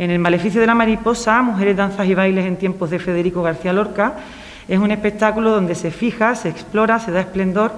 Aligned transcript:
En 0.00 0.10
el 0.10 0.18
Maleficio 0.18 0.62
de 0.62 0.66
la 0.66 0.74
Mariposa, 0.74 1.42
Mujeres, 1.42 1.76
Danzas 1.76 2.06
y 2.06 2.14
Bailes 2.14 2.46
en 2.46 2.56
tiempos 2.56 2.88
de 2.88 2.98
Federico 2.98 3.42
García 3.42 3.74
Lorca, 3.74 4.14
es 4.66 4.78
un 4.78 4.90
espectáculo 4.90 5.50
donde 5.50 5.74
se 5.74 5.90
fija, 5.90 6.34
se 6.34 6.48
explora, 6.48 6.98
se 6.98 7.12
da 7.12 7.20
esplendor 7.20 7.70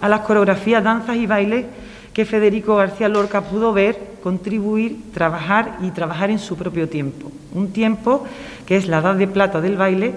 a 0.00 0.08
las 0.08 0.22
coreografías, 0.22 0.82
danzas 0.82 1.14
y 1.14 1.28
bailes 1.28 1.66
que 2.12 2.24
Federico 2.24 2.74
García 2.74 3.08
Lorca 3.08 3.42
pudo 3.42 3.72
ver, 3.72 3.96
contribuir, 4.24 5.12
trabajar 5.14 5.76
y 5.80 5.92
trabajar 5.92 6.30
en 6.30 6.40
su 6.40 6.56
propio 6.56 6.88
tiempo. 6.88 7.30
Un 7.54 7.70
tiempo 7.70 8.26
que 8.66 8.76
es 8.76 8.88
la 8.88 8.98
edad 8.98 9.14
de 9.14 9.28
plata 9.28 9.60
del 9.60 9.76
baile 9.76 10.14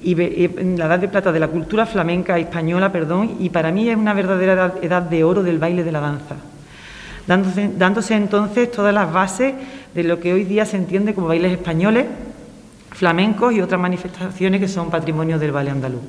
y 0.00 0.14
la 0.14 0.86
edad 0.86 1.00
de 1.00 1.08
plata 1.08 1.32
de 1.32 1.40
la 1.40 1.48
cultura 1.48 1.86
flamenca 1.86 2.38
española, 2.38 2.92
perdón, 2.92 3.34
y 3.40 3.50
para 3.50 3.72
mí 3.72 3.88
es 3.90 3.96
una 3.96 4.14
verdadera 4.14 4.74
edad 4.80 5.02
de 5.02 5.24
oro 5.24 5.42
del 5.42 5.58
baile 5.58 5.82
de 5.82 5.90
la 5.90 5.98
danza, 5.98 6.36
dándose, 7.28 8.14
entonces 8.14 8.72
todas 8.72 8.94
las 8.94 9.12
bases 9.12 9.54
de 9.94 10.02
lo 10.02 10.18
que 10.18 10.32
hoy 10.32 10.44
día 10.44 10.64
se 10.64 10.78
entiende 10.78 11.14
como 11.14 11.28
bailes 11.28 11.52
españoles, 11.52 12.06
flamencos 12.90 13.52
y 13.52 13.60
otras 13.60 13.80
manifestaciones 13.80 14.60
que 14.60 14.68
son 14.68 14.90
patrimonio 14.90 15.38
del 15.38 15.52
baile 15.52 15.70
andaluz. 15.70 16.00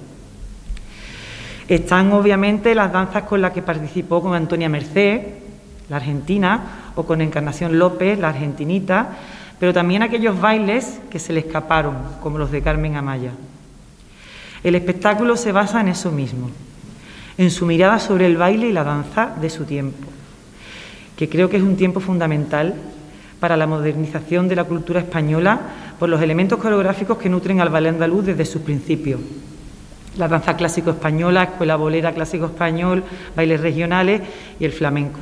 Están 1.67 2.11
obviamente 2.13 2.73
las 2.73 2.91
danzas 2.91 3.23
con 3.23 3.41
las 3.41 3.51
que 3.51 3.61
participó 3.61 4.21
con 4.21 4.33
Antonia 4.33 4.69
Merced, 4.69 5.21
la 5.89 5.97
argentina, 5.97 6.61
o 6.95 7.03
con 7.05 7.21
Encarnación 7.21 7.77
López, 7.77 8.17
la 8.17 8.29
argentinita, 8.29 9.09
pero 9.59 9.73
también 9.73 10.03
aquellos 10.03 10.39
bailes 10.39 10.99
que 11.09 11.19
se 11.19 11.33
le 11.33 11.41
escaparon, 11.41 11.95
como 12.21 12.37
los 12.37 12.49
de 12.51 12.61
Carmen 12.61 12.95
Amaya. 12.95 13.31
El 14.63 14.75
espectáculo 14.75 15.35
se 15.35 15.51
basa 15.51 15.81
en 15.81 15.89
eso 15.89 16.11
mismo, 16.11 16.49
en 17.37 17.51
su 17.51 17.65
mirada 17.65 17.99
sobre 17.99 18.25
el 18.25 18.37
baile 18.37 18.67
y 18.67 18.73
la 18.73 18.83
danza 18.83 19.33
de 19.39 19.49
su 19.49 19.65
tiempo, 19.65 20.07
que 21.19 21.27
creo 21.27 21.49
que 21.49 21.57
es 21.57 21.63
un 21.63 21.75
tiempo 21.75 21.99
fundamental 21.99 22.75
para 23.41 23.57
la 23.57 23.67
modernización 23.67 24.47
de 24.47 24.55
la 24.55 24.63
cultura 24.63 25.01
española 25.01 25.59
por 25.99 26.07
los 26.07 26.21
elementos 26.21 26.57
coreográficos 26.57 27.17
que 27.17 27.27
nutren 27.27 27.59
al 27.59 27.67
ballet 27.67 27.89
andaluz 27.89 28.27
desde 28.27 28.45
sus 28.45 28.61
principios. 28.61 29.19
La 30.17 30.29
danza 30.29 30.55
clásico 30.55 30.91
española, 30.91 31.43
escuela 31.43 31.75
bolera 31.75 32.13
clásico 32.13 32.45
español, 32.45 33.03
bailes 33.35 33.59
regionales 33.59 34.21
y 34.61 34.63
el 34.63 34.71
flamenco. 34.71 35.19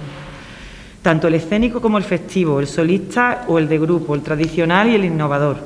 Tanto 1.01 1.29
el 1.29 1.33
escénico 1.33 1.81
como 1.81 1.97
el 1.97 2.03
festivo, 2.03 2.59
el 2.59 2.67
solista 2.67 3.45
o 3.47 3.57
el 3.57 3.67
de 3.67 3.79
grupo, 3.79 4.13
el 4.13 4.21
tradicional 4.21 4.89
y 4.89 4.93
el 4.93 5.05
innovador 5.05 5.57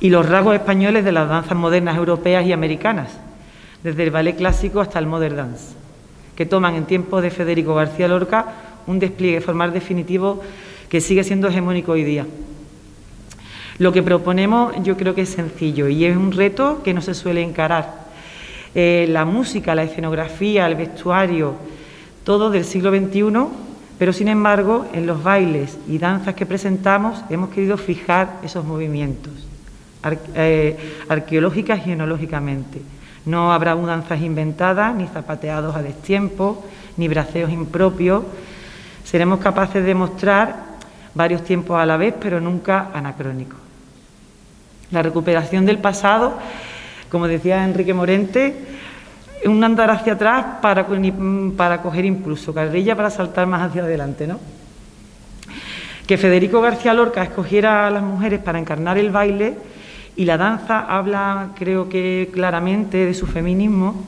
y 0.00 0.08
los 0.08 0.26
rasgos 0.26 0.54
españoles 0.54 1.04
de 1.04 1.12
las 1.12 1.28
danzas 1.28 1.58
modernas 1.58 1.98
europeas 1.98 2.46
y 2.46 2.52
americanas, 2.52 3.10
desde 3.84 4.04
el 4.04 4.10
ballet 4.10 4.38
clásico 4.38 4.80
hasta 4.80 4.98
el 4.98 5.06
modern 5.06 5.36
dance, 5.36 5.74
que 6.34 6.46
toman 6.46 6.76
en 6.76 6.86
tiempos 6.86 7.20
de 7.20 7.30
Federico 7.30 7.74
García 7.74 8.08
Lorca 8.08 8.65
un 8.86 8.98
despliegue 8.98 9.40
formal 9.40 9.72
definitivo 9.72 10.42
que 10.88 11.00
sigue 11.00 11.24
siendo 11.24 11.48
hegemónico 11.48 11.92
hoy 11.92 12.04
día. 12.04 12.26
Lo 13.78 13.92
que 13.92 14.02
proponemos 14.02 14.74
yo 14.82 14.96
creo 14.96 15.14
que 15.14 15.22
es 15.22 15.28
sencillo 15.28 15.88
y 15.88 16.04
es 16.04 16.16
un 16.16 16.32
reto 16.32 16.82
que 16.82 16.94
no 16.94 17.02
se 17.02 17.14
suele 17.14 17.42
encarar. 17.42 18.06
Eh, 18.74 19.06
la 19.08 19.24
música, 19.24 19.74
la 19.74 19.84
escenografía, 19.84 20.66
el 20.66 20.74
vestuario, 20.74 21.54
todo 22.24 22.50
del 22.50 22.64
siglo 22.64 22.90
XXI, 22.90 23.32
pero 23.98 24.12
sin 24.12 24.28
embargo 24.28 24.86
en 24.92 25.06
los 25.06 25.22
bailes 25.22 25.78
y 25.88 25.98
danzas 25.98 26.34
que 26.34 26.46
presentamos 26.46 27.22
hemos 27.30 27.50
querido 27.50 27.76
fijar 27.76 28.40
esos 28.42 28.64
movimientos 28.64 29.32
eh, 30.34 30.76
arqueológicas 31.08 31.78
y 31.80 31.90
genológicamente. 31.90 32.80
No 33.24 33.52
habrá 33.52 33.74
mudanzas 33.74 34.20
inventadas, 34.20 34.94
ni 34.94 35.06
zapateados 35.06 35.74
a 35.74 35.82
destiempo, 35.82 36.64
ni 36.96 37.08
braceos 37.08 37.50
impropios. 37.50 38.22
Seremos 39.06 39.38
capaces 39.38 39.84
de 39.84 39.94
mostrar 39.94 40.56
varios 41.14 41.44
tiempos 41.44 41.78
a 41.78 41.86
la 41.86 41.96
vez, 41.96 42.12
pero 42.20 42.40
nunca 42.40 42.90
anacrónicos. 42.92 43.58
La 44.90 45.00
recuperación 45.00 45.64
del 45.64 45.78
pasado, 45.78 46.34
como 47.08 47.28
decía 47.28 47.64
Enrique 47.64 47.94
Morente, 47.94 48.52
es 49.40 49.46
un 49.46 49.62
andar 49.62 49.90
hacia 49.90 50.14
atrás 50.14 50.44
para, 50.60 50.84
para 51.56 51.82
coger 51.82 52.04
impulso, 52.04 52.52
carrilla 52.52 52.96
para 52.96 53.10
saltar 53.10 53.46
más 53.46 53.62
hacia 53.62 53.82
adelante, 53.82 54.26
¿no? 54.26 54.40
Que 56.04 56.18
Federico 56.18 56.60
García 56.60 56.92
Lorca 56.92 57.22
escogiera 57.22 57.86
a 57.86 57.90
las 57.90 58.02
mujeres 58.02 58.40
para 58.40 58.58
encarnar 58.58 58.98
el 58.98 59.12
baile 59.12 59.54
y 60.16 60.24
la 60.24 60.36
danza 60.36 60.80
habla, 60.80 61.50
creo 61.56 61.88
que 61.88 62.28
claramente, 62.32 63.06
de 63.06 63.14
su 63.14 63.26
feminismo. 63.26 64.04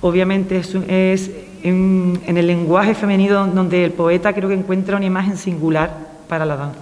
Obviamente 0.00 0.62
es, 0.88 1.30
en, 1.64 2.20
el 2.26 2.46
lenguaje 2.46 2.94
femenino 2.94 3.46
donde 3.46 3.84
el 3.84 3.92
poeta 3.92 4.32
creo 4.32 4.48
que 4.48 4.54
encuentra 4.54 4.96
una 4.96 5.06
imagen 5.06 5.36
singular 5.36 5.90
para 6.28 6.44
la 6.44 6.56
danza. 6.56 6.78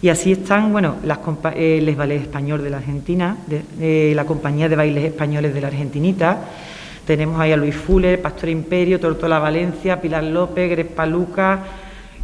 Y 0.00 0.10
así 0.10 0.32
están, 0.32 0.70
bueno, 0.70 0.96
las, 1.02 1.18
eh, 1.56 1.80
les 1.82 1.96
Ballet 1.96 2.20
Español 2.20 2.62
de 2.62 2.70
la 2.70 2.76
Argentina, 2.76 3.36
de, 3.46 4.12
la 4.14 4.24
Compañía 4.24 4.68
de 4.68 4.76
Bailes 4.76 5.04
Españoles 5.04 5.54
de 5.54 5.60
la 5.60 5.68
Argentinita. 5.68 6.38
Tenemos 7.04 7.40
ahí 7.40 7.50
a 7.50 7.56
Luis 7.56 7.74
Fuller, 7.74 8.20
Pastor 8.20 8.50
Imperio, 8.50 9.00
Tortola 9.00 9.38
Valencia, 9.38 10.00
Pilar 10.00 10.22
López, 10.22 10.70
Grespa 10.70 11.06
Luca. 11.06 11.58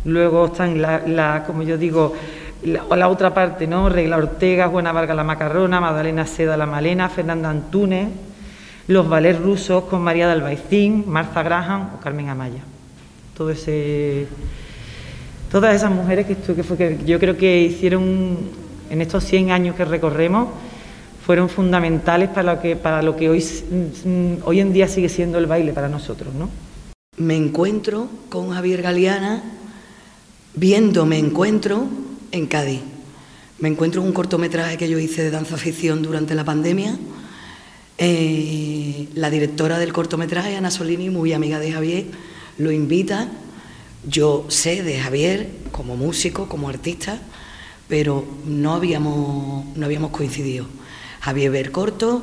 Luego 0.05 0.47
están, 0.47 0.81
la, 0.81 1.43
como 1.47 1.63
yo 1.63 1.79
digo, 1.79 2.15
la, 2.63 2.85
la 2.95 3.09
otra 3.09 3.33
parte, 3.33 3.67
¿no? 3.67 3.89
Regla 3.89 4.19
Ortega, 4.19 4.69
Juana 4.69 4.93
Vargas 4.93 5.17
la 5.17 5.25
Macarrona, 5.25 5.81
Magdalena 5.81 6.27
Seda 6.27 6.57
la 6.57 6.67
Malena, 6.67 7.09
Fernanda 7.09 7.51
Antunes, 7.51 8.09
los 8.89 9.09
ballets 9.09 9.41
rusos 9.41 9.85
con 9.85 10.03
María 10.03 10.27
de 10.27 10.33
Albaicín, 10.33 11.05
Martha 11.07 11.43
Graham 11.43 11.91
o 11.95 12.01
Carmen 12.01 12.29
Amaya. 12.29 12.63
Todas 13.37 13.67
esas 15.75 15.91
mujeres 15.91 16.27
que, 16.27 16.99
yo 17.05 17.19
creo 17.19 17.37
que 17.37 17.63
hicieron 17.63 18.39
en 18.91 19.01
estos 19.01 19.25
100 19.25 19.51
años 19.51 19.77
que 19.77 19.85
recorremos 19.85 20.49
fueron 21.25 21.49
fundamentales 21.49 22.29
para 22.29 23.03
lo 23.03 23.17
que, 23.17 23.31
hoy, 23.31 23.45
hoy 24.45 24.61
en 24.61 24.73
día 24.73 24.89
sigue 24.89 25.09
siendo 25.09 25.39
el 25.39 25.47
baile 25.47 25.73
para 25.73 25.89
nosotros. 25.89 26.35
¿no? 26.35 26.51
Me 27.17 27.37
encuentro 27.37 28.09
con 28.29 28.51
Javier 28.51 28.83
Galeana, 28.83 29.43
viendo 30.55 31.07
me 31.07 31.19
encuentro 31.19 31.87
en 32.31 32.47
Cádiz. 32.47 32.83
Me 33.59 33.69
encuentro 33.69 34.03
en 34.03 34.09
un 34.09 34.13
cortometraje 34.13 34.77
que 34.77 34.89
yo 34.89 34.99
hice 34.99 35.23
de 35.23 35.31
danza 35.31 35.57
ficción 35.57 36.03
durante 36.03 36.35
la 36.35 36.45
pandemia. 36.45 36.99
Eh, 37.99 39.09
la 39.15 39.31
directora 39.31 39.79
del 39.79 39.93
cortometraje, 39.93 40.57
Ana 40.57 40.71
Solini, 40.71 41.11
muy 41.11 41.33
amiga 41.33 41.59
de 41.59 41.73
Javier, 41.73 42.07
lo 42.59 42.71
invita. 42.73 43.29
Yo 44.07 44.47
sé 44.49 44.83
de 44.83 44.99
Javier 44.99 45.49
como 45.73 45.97
músico, 45.97 46.49
como 46.49 46.69
artista, 46.69 47.19
pero 47.89 48.25
no 48.47 48.75
habíamos, 48.75 49.65
no 49.77 49.87
habíamos 49.87 50.11
coincidido. 50.11 50.67
Javier 51.21 51.51
ver 51.51 51.73
corto, 51.73 52.23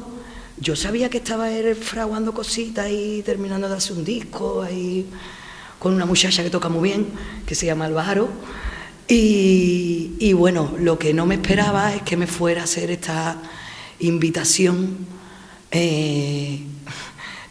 yo 0.59 0.75
sabía 0.75 1.09
que 1.09 1.17
estaba 1.17 1.51
él 1.51 1.75
fraguando 1.75 2.33
cositas 2.33 2.89
y 2.89 3.23
terminando 3.23 3.67
de 3.67 3.75
hacer 3.75 3.97
un 3.97 4.03
disco 4.03 4.61
ahí 4.61 5.07
con 5.79 5.93
una 5.93 6.05
muchacha 6.05 6.43
que 6.43 6.51
toca 6.51 6.69
muy 6.69 6.89
bien, 6.89 7.07
que 7.47 7.55
se 7.55 7.65
llama 7.65 7.85
Álvaro 7.85 8.29
y, 9.13 10.31
bueno, 10.33 10.73
lo 10.79 10.97
que 10.97 11.13
no 11.13 11.25
me 11.25 11.35
esperaba 11.35 11.93
es 11.93 12.01
que 12.03 12.15
me 12.15 12.27
fuera 12.27 12.61
a 12.61 12.63
hacer 12.63 12.91
esta 12.91 13.41
invitación 13.99 15.05
eh, 15.71 16.59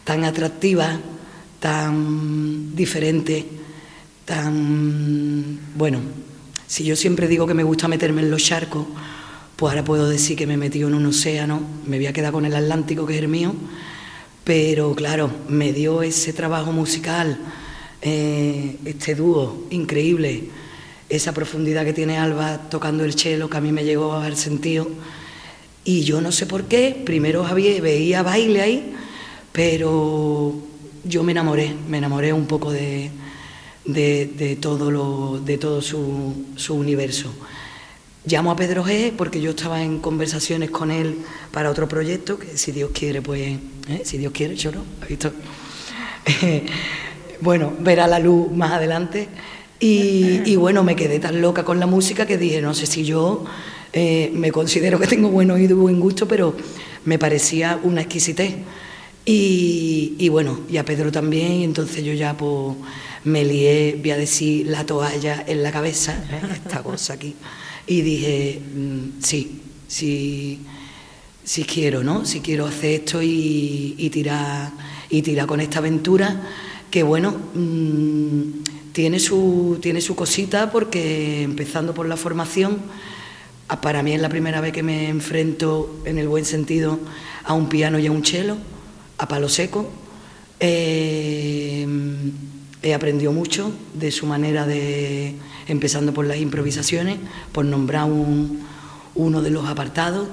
tan 0.03 0.23
atractiva, 0.23 0.99
tan 1.59 2.75
diferente, 2.75 3.45
tan... 4.25 5.59
Bueno, 5.75 5.99
si 6.67 6.83
yo 6.83 6.95
siempre 6.95 7.27
digo 7.27 7.45
que 7.47 7.53
me 7.53 7.63
gusta 7.63 7.87
meterme 7.87 8.21
en 8.21 8.31
los 8.31 8.43
charcos, 8.43 8.85
pues 9.55 9.71
ahora 9.71 9.83
puedo 9.83 10.07
decir 10.07 10.37
que 10.37 10.47
me 10.47 10.53
he 10.53 10.57
metido 10.57 10.87
en 10.87 10.95
un 10.95 11.05
océano, 11.05 11.61
me 11.85 11.97
voy 11.97 12.07
a 12.07 12.13
quedar 12.13 12.31
con 12.31 12.45
el 12.45 12.55
Atlántico, 12.55 13.05
que 13.05 13.15
es 13.15 13.21
el 13.21 13.27
mío, 13.27 13.53
pero 14.43 14.95
claro, 14.95 15.29
me 15.49 15.73
dio 15.73 16.01
ese 16.01 16.33
trabajo 16.33 16.71
musical, 16.71 17.37
eh, 18.01 18.77
este 18.85 19.15
dúo 19.15 19.67
increíble 19.69 20.49
esa 21.11 21.33
profundidad 21.33 21.83
que 21.83 21.91
tiene 21.91 22.17
Alba 22.17 22.69
tocando 22.69 23.03
el 23.03 23.13
cello 23.13 23.49
que 23.49 23.57
a 23.57 23.61
mí 23.61 23.73
me 23.73 23.83
llegó 23.83 24.13
a 24.13 24.21
haber 24.21 24.37
sentido. 24.37 24.87
Y 25.83 26.01
yo 26.03 26.21
no 26.21 26.31
sé 26.31 26.45
por 26.45 26.65
qué, 26.65 27.01
primero 27.05 27.43
Javier 27.43 27.81
veía 27.81 28.23
baile 28.23 28.61
ahí, 28.61 28.93
pero 29.51 30.53
yo 31.03 31.23
me 31.23 31.31
enamoré, 31.31 31.73
me 31.87 31.97
enamoré 31.97 32.33
un 32.33 32.45
poco 32.45 32.71
de, 32.71 33.09
de, 33.85 34.57
todo, 34.61 34.91
lo, 34.91 35.39
de 35.39 35.57
todo 35.57 35.81
su, 35.81 36.45
su, 36.55 36.75
universo. 36.75 37.33
Llamo 38.25 38.51
a 38.51 38.55
Pedro 38.55 38.85
G 38.85 39.13
porque 39.17 39.41
yo 39.41 39.51
estaba 39.51 39.81
en 39.81 39.99
conversaciones 39.99 40.69
con 40.69 40.91
él 40.91 41.17
para 41.51 41.71
otro 41.71 41.87
proyecto, 41.87 42.37
que 42.37 42.57
si 42.57 42.71
Dios 42.71 42.91
quiere, 42.93 43.21
pues, 43.21 43.57
¿eh? 43.87 44.01
si 44.03 44.17
Dios 44.19 44.31
quiere, 44.31 44.55
yo 44.55 44.71
no, 44.71 44.83
¿ha 45.01 45.05
visto? 45.05 45.31
bueno, 47.41 47.73
verá 47.79 48.07
la 48.07 48.19
luz 48.19 48.51
más 48.51 48.73
adelante. 48.73 49.27
Y, 49.83 50.55
bueno, 50.57 50.83
me 50.83 50.95
quedé 50.95 51.17
tan 51.17 51.41
loca 51.41 51.65
con 51.65 51.79
la 51.79 51.87
música 51.87 52.27
que 52.27 52.37
dije, 52.37 52.61
no 52.61 52.75
sé 52.75 52.85
si 52.85 53.03
yo 53.03 53.45
eh, 53.93 54.31
me 54.33 54.51
considero 54.51 54.99
que 54.99 55.07
tengo 55.07 55.29
buen 55.29 55.51
oído 55.51 55.75
y 55.77 55.79
buen 55.79 55.99
gusto, 55.99 56.27
pero 56.27 56.55
me 57.05 57.19
parecía 57.19 57.79
una 57.83 58.01
exquisitez. 58.01 58.55
Y, 59.23 60.27
bueno, 60.29 60.61
y 60.69 60.77
a 60.77 60.85
Pedro 60.85 61.11
también, 61.11 61.51
y 61.53 61.63
entonces 61.63 62.03
yo 62.03 62.13
ya 62.13 62.35
pues 62.35 62.75
me 63.23 63.45
lié, 63.45 63.95
voy 63.99 64.11
a 64.11 64.17
decir, 64.17 64.65
la 64.67 64.85
toalla 64.85 65.43
en 65.47 65.61
la 65.61 65.71
cabeza, 65.71 66.13
¿eh? 66.31 66.41
esta 66.65 66.81
cosa 66.81 67.13
aquí, 67.13 67.35
y 67.85 68.01
dije, 68.01 68.59
mm, 68.59 69.21
sí, 69.21 69.61
sí, 69.87 70.59
sí 71.43 71.63
quiero, 71.65 72.03
¿no? 72.03 72.25
Si 72.25 72.39
quiero 72.39 72.65
hacer 72.65 73.01
esto 73.01 73.21
y, 73.21 74.09
tirar, 74.11 74.71
y 75.09 75.21
tirar 75.21 75.45
con 75.45 75.61
esta 75.61 75.79
aventura, 75.79 76.41
que 76.89 77.03
bueno, 77.03 77.31
mm, 77.53 78.91
tiene, 78.91 79.19
su, 79.19 79.77
tiene 79.81 80.01
su 80.01 80.15
cosita 80.15 80.71
porque 80.71 81.43
empezando 81.43 81.93
por 81.93 82.07
la 82.07 82.17
formación, 82.17 82.79
para 83.79 84.03
mí 84.03 84.13
es 84.13 84.19
la 84.19 84.27
primera 84.27 84.59
vez 84.59 84.73
que 84.73 84.83
me 84.83 85.07
enfrento, 85.07 86.01
en 86.03 86.17
el 86.17 86.27
buen 86.27 86.43
sentido, 86.43 86.99
a 87.45 87.53
un 87.53 87.69
piano 87.69 87.99
y 87.99 88.07
a 88.07 88.11
un 88.11 88.25
cello, 88.25 88.57
a 89.17 89.27
palo 89.27 89.47
seco. 89.47 89.89
Eh, 90.59 91.87
he 92.83 92.93
aprendido 92.93 93.31
mucho 93.31 93.71
de 93.93 94.11
su 94.11 94.25
manera 94.25 94.65
de, 94.65 95.35
empezando 95.67 96.13
por 96.13 96.25
las 96.25 96.37
improvisaciones, 96.37 97.17
por 97.51 97.63
nombrar 97.63 98.09
uno 99.15 99.41
de 99.41 99.49
los 99.49 99.67
apartados. 99.69 100.27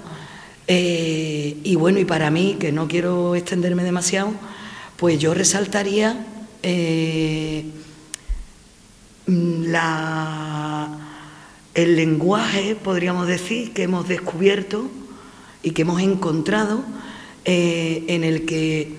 Eh, 0.67 1.59
y 1.63 1.77
bueno, 1.77 1.99
y 1.99 2.05
para 2.05 2.31
mí, 2.31 2.57
que 2.59 2.73
no 2.73 2.89
quiero 2.89 3.37
extenderme 3.37 3.85
demasiado, 3.85 4.33
pues 4.97 5.19
yo 5.19 5.33
resaltaría 5.33 6.27
eh, 6.63 7.67
la 9.27 11.08
el 11.79 11.95
lenguaje, 11.95 12.75
podríamos 12.75 13.29
decir, 13.29 13.73
que 13.73 13.85
hemos 13.85 14.09
descubierto 14.09 14.91
y 15.63 15.71
que 15.71 15.83
hemos 15.83 16.03
encontrado 16.03 16.83
eh, 17.45 18.03
en 18.09 18.25
el 18.25 18.45
que 18.47 18.97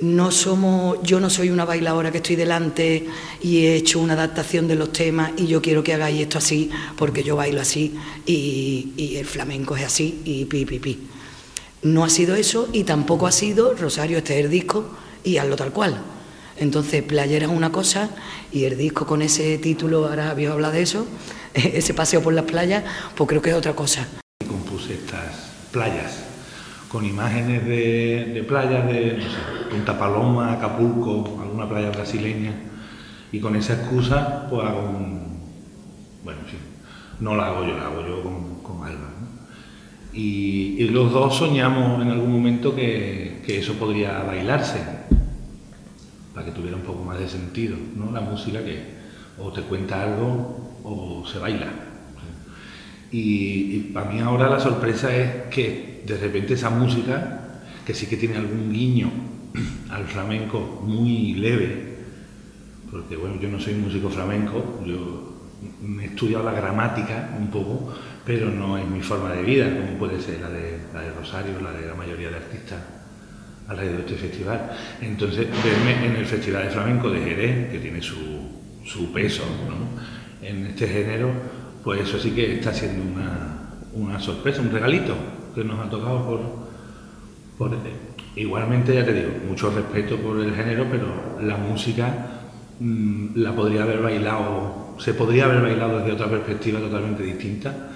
no 0.00 0.30
somos, 0.30 0.96
yo 1.02 1.20
no 1.20 1.28
soy 1.28 1.50
una 1.50 1.66
bailadora 1.66 2.10
que 2.10 2.16
estoy 2.16 2.36
delante 2.36 3.06
y 3.42 3.66
he 3.66 3.76
hecho 3.76 4.00
una 4.00 4.14
adaptación 4.14 4.68
de 4.68 4.74
los 4.74 4.90
temas 4.90 5.32
y 5.36 5.46
yo 5.46 5.60
quiero 5.60 5.84
que 5.84 5.92
hagáis 5.92 6.22
esto 6.22 6.38
así 6.38 6.70
porque 6.96 7.22
yo 7.22 7.36
bailo 7.36 7.60
así 7.60 7.94
y, 8.24 9.16
el 9.18 9.26
flamenco 9.26 9.76
es 9.76 9.84
así 9.84 10.22
y 10.24 10.46
pi, 10.46 10.64
pi, 10.64 10.78
pi. 10.78 10.98
No 11.82 12.04
ha 12.04 12.08
sido 12.08 12.34
eso 12.36 12.70
y 12.72 12.84
tampoco 12.84 13.26
ha 13.26 13.32
sido 13.32 13.74
Rosario, 13.74 14.16
este 14.16 14.38
es 14.38 14.46
el 14.46 14.50
disco 14.50 14.86
y 15.24 15.36
hazlo 15.36 15.56
tal 15.56 15.72
cual. 15.72 16.02
Entonces, 16.56 17.02
Playera 17.02 17.46
es 17.46 17.52
una 17.52 17.70
cosa 17.70 18.10
y 18.50 18.64
el 18.64 18.78
disco 18.78 19.06
con 19.06 19.20
ese 19.20 19.58
título, 19.58 20.06
ahora 20.06 20.30
habéis 20.30 20.48
hablado 20.48 20.74
de 20.74 20.82
eso, 20.82 21.06
ese 21.54 21.94
paseo 21.94 22.22
por 22.22 22.34
las 22.34 22.44
playas, 22.44 22.84
pues 23.14 23.28
creo 23.28 23.42
que 23.42 23.50
es 23.50 23.56
otra 23.56 23.74
cosa. 23.74 24.06
Compuse 24.46 24.94
estas 24.94 25.52
playas 25.70 26.24
con 26.88 27.04
imágenes 27.04 27.64
de, 27.64 28.44
playas 28.46 28.86
de 28.86 29.18
Punta 29.70 29.98
Paloma, 29.98 30.52
Acapulco, 30.52 31.40
alguna 31.40 31.68
playa 31.68 31.90
brasileña, 31.90 32.52
y 33.32 33.40
con 33.40 33.56
esa 33.56 33.74
excusa 33.74 34.46
pues 34.50 34.66
hago 34.66 34.80
un... 34.82 35.40
Bueno, 36.22 36.40
sí, 36.50 36.56
no 37.20 37.34
la 37.34 37.46
hago 37.46 37.64
yo, 37.64 37.76
la 37.76 37.86
hago 37.86 38.06
yo 38.06 38.22
con, 38.22 38.62
con 38.62 38.86
Alba. 38.86 39.08
Y, 40.12 40.86
los 40.88 41.10
dos 41.10 41.36
soñamos 41.36 42.02
en 42.02 42.10
algún 42.10 42.30
momento 42.30 42.74
que, 42.74 43.42
que, 43.46 43.60
eso 43.60 43.74
podría 43.74 44.22
bailarse, 44.24 44.78
para 46.34 46.44
que 46.44 46.52
tuviera 46.52 46.76
un 46.76 46.82
poco 46.82 47.02
más 47.02 47.18
de 47.18 47.28
sentido, 47.28 47.78
¿no? 47.96 48.12
La 48.12 48.20
música 48.20 48.62
que 48.62 49.00
o 49.38 49.50
te 49.50 49.62
cuenta 49.62 50.02
algo 50.02 50.61
o 50.84 51.24
se 51.26 51.38
baila. 51.38 51.68
Y, 53.10 53.90
para 53.92 54.10
mí 54.10 54.20
ahora 54.20 54.48
la 54.48 54.58
sorpresa 54.58 55.14
es 55.14 55.42
que 55.50 56.02
de 56.06 56.16
repente 56.16 56.54
esa 56.54 56.70
música, 56.70 57.60
que 57.86 57.94
sí 57.94 58.06
que 58.06 58.16
tiene 58.16 58.36
algún 58.36 58.72
guiño 58.72 59.10
al 59.90 60.04
flamenco 60.04 60.82
muy 60.84 61.34
leve, 61.34 61.92
porque 62.90 63.16
bueno, 63.16 63.38
yo 63.40 63.48
no 63.48 63.60
soy 63.60 63.74
músico 63.74 64.08
flamenco, 64.08 64.82
yo 64.86 65.32
he 66.00 66.04
estudiado 66.06 66.44
la 66.44 66.52
gramática 66.52 67.36
un 67.38 67.48
poco, 67.48 67.92
pero 68.24 68.50
no 68.50 68.78
es 68.78 68.86
mi 68.86 69.00
forma 69.02 69.32
de 69.32 69.42
vida, 69.42 69.68
como 69.74 69.98
puede 69.98 70.20
ser 70.20 70.40
la 70.40 70.48
de, 70.48 70.78
la 70.94 71.00
de 71.02 71.12
Rosario, 71.12 71.60
la 71.60 71.72
de 71.72 71.86
la 71.86 71.94
mayoría 71.94 72.30
de 72.30 72.36
artistas 72.36 72.80
alrededor 73.68 74.04
de 74.04 74.14
este 74.14 74.28
festival. 74.28 74.70
Entonces, 75.00 75.46
verme 75.62 76.06
en 76.06 76.16
el 76.16 76.26
Festival 76.26 76.64
de 76.64 76.70
Flamenco 76.70 77.10
de 77.10 77.20
Jerez, 77.20 77.70
que 77.70 77.78
tiene 77.78 78.02
su, 78.02 78.16
su 78.84 79.12
peso, 79.12 79.44
¿no? 79.68 80.21
En 80.42 80.66
este 80.66 80.86
género, 80.86 81.30
pues 81.82 82.00
eso 82.02 82.18
sí 82.18 82.32
que 82.32 82.56
está 82.56 82.74
siendo 82.74 83.02
una, 83.94 84.20
sorpresa, 84.20 84.60
un 84.60 84.70
regalito 84.70 85.14
que 85.54 85.64
nos 85.64 85.78
ha 85.78 85.88
tocado 85.88 86.24
por, 86.26 86.40
por... 87.58 87.78
Igualmente, 88.34 88.94
ya 88.94 89.04
te 89.04 89.12
digo, 89.12 89.30
mucho 89.46 89.70
respeto 89.70 90.16
por 90.16 90.40
el 90.40 90.54
género, 90.54 90.86
pero 90.90 91.06
la 91.42 91.56
música 91.56 92.26
mm, 92.80 93.36
la 93.36 93.54
podría 93.54 93.82
haber 93.82 94.00
bailado, 94.00 94.96
se 94.98 95.14
podría 95.14 95.44
haber 95.44 95.60
bailado 95.60 95.98
desde 95.98 96.12
otra 96.12 96.28
perspectiva 96.28 96.80
totalmente 96.80 97.22
distinta. 97.22 97.90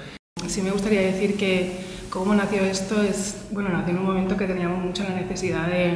Sí 0.46 0.60
me 0.60 0.70
gustaría 0.70 1.00
decir 1.00 1.36
que 1.36 1.72
cómo 2.10 2.34
nació 2.34 2.62
esto 2.62 3.02
es, 3.02 3.46
bueno, 3.50 3.70
nació 3.70 3.94
en 3.94 4.00
un 4.00 4.06
momento 4.06 4.36
que 4.36 4.46
teníamos 4.46 4.84
mucha 4.84 5.04
la 5.04 5.16
necesidad 5.16 5.66
de, 5.68 5.94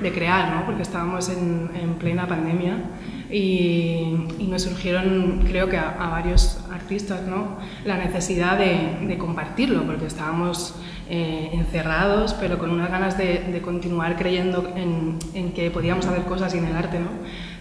de 0.00 0.12
crear, 0.12 0.54
¿no? 0.54 0.64
porque 0.64 0.82
estábamos 0.82 1.28
en, 1.28 1.70
en 1.74 1.94
plena 1.94 2.26
pandemia 2.26 2.78
y, 3.32 4.46
nos 4.48 4.62
surgieron, 4.62 5.44
creo 5.48 5.70
que 5.70 5.78
a, 5.78 6.08
varios 6.10 6.60
artistas, 6.70 7.22
¿no? 7.22 7.56
la 7.86 7.96
necesidad 7.96 8.58
de, 8.58 9.06
de 9.06 9.16
compartirlo, 9.16 9.82
porque 9.84 10.04
estábamos 10.04 10.74
eh, 11.08 11.50
encerrados, 11.52 12.34
pero 12.34 12.58
con 12.58 12.70
unas 12.70 12.90
ganas 12.90 13.18
de, 13.18 13.44
de 13.52 13.60
continuar 13.60 14.16
creyendo 14.16 14.72
en, 14.76 15.18
en, 15.34 15.52
que 15.52 15.70
podíamos 15.70 16.06
hacer 16.06 16.22
cosas 16.24 16.52
sin 16.52 16.64
el 16.64 16.76
arte. 16.76 16.98
¿no? 16.98 17.08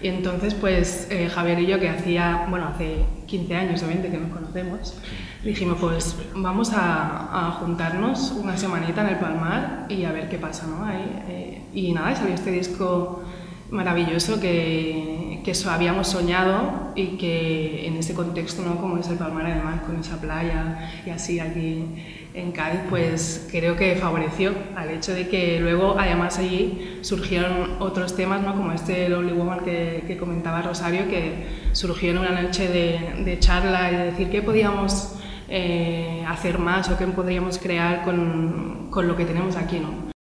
Y 0.01 0.07
entonces, 0.07 0.53
pues 0.53 1.07
eh, 1.09 1.27
Javier 1.27 1.59
y 1.59 1.67
yo, 1.67 1.79
que 1.79 1.89
hacía, 1.89 2.45
bueno, 2.49 2.67
hace 2.67 3.03
15 3.27 3.55
años 3.55 3.83
o 3.83 3.87
20 3.87 4.09
que 4.09 4.17
nos 4.17 4.31
conocemos, 4.31 4.97
dijimos, 5.43 5.77
pues 5.79 6.15
vamos 6.35 6.71
a, 6.73 7.47
a 7.47 7.51
juntarnos 7.51 8.31
una 8.31 8.55
semanita 8.57 9.01
en 9.01 9.07
el 9.07 9.19
Palmar 9.19 9.85
y 9.89 10.05
a 10.05 10.11
ver 10.11 10.29
qué 10.29 10.37
pasa. 10.37 10.67
¿no? 10.67 10.85
Ahí, 10.85 11.23
eh, 11.27 11.61
y 11.73 11.93
nada, 11.93 12.15
salió 12.15 12.33
este 12.35 12.51
disco 12.51 13.23
maravilloso 13.71 14.39
que, 14.39 15.39
que 15.43 15.51
eso 15.51 15.71
habíamos 15.71 16.09
soñado 16.09 16.91
y 16.95 17.17
que 17.17 17.87
en 17.87 17.95
ese 17.95 18.13
contexto, 18.13 18.61
¿no? 18.63 18.77
como 18.79 18.97
es 18.97 19.07
el 19.07 19.17
Palmar 19.17 19.45
además, 19.45 19.81
con 19.81 19.99
esa 19.99 20.19
playa 20.19 20.91
y 21.05 21.09
así 21.09 21.39
aquí 21.39 21.85
en 22.33 22.51
Cádiz, 22.51 22.81
pues 22.89 23.47
creo 23.49 23.75
que 23.75 23.95
favoreció 23.95 24.53
al 24.75 24.91
hecho 24.91 25.13
de 25.13 25.27
que 25.27 25.59
luego 25.59 25.95
además 25.97 26.37
allí 26.37 26.99
surgieron 27.01 27.77
otros 27.79 28.15
temas, 28.15 28.41
¿no? 28.41 28.55
como 28.55 28.71
este 28.73 29.09
Lonely 29.09 29.33
Woman 29.33 29.59
que, 29.61 30.17
comentaba 30.19 30.61
Rosario, 30.61 31.07
que 31.09 31.47
surgió 31.71 32.11
en 32.11 32.19
una 32.19 32.41
noche 32.41 32.67
de, 32.67 33.23
de 33.23 33.39
charla 33.39 33.91
y 33.91 33.95
de 33.95 34.05
decir 34.05 34.29
qué 34.29 34.41
podíamos 34.41 35.15
eh, 35.49 36.23
hacer 36.27 36.59
más 36.59 36.89
o 36.89 36.97
qué 36.97 37.05
podríamos 37.07 37.57
crear 37.57 38.03
con, 38.03 38.87
con, 38.89 39.07
lo 39.07 39.15
que 39.15 39.25
tenemos 39.25 39.55
aquí. 39.55 39.79
¿no? 39.79 40.11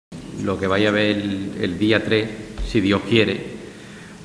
Lo 0.43 0.59
que 0.59 0.67
vaya 0.67 0.89
a 0.89 0.91
ver 0.91 1.17
el, 1.17 1.53
el 1.61 1.79
día 1.79 2.03
3, 2.03 2.50
si 2.71 2.79
Dios 2.79 3.01
quiere, 3.07 3.37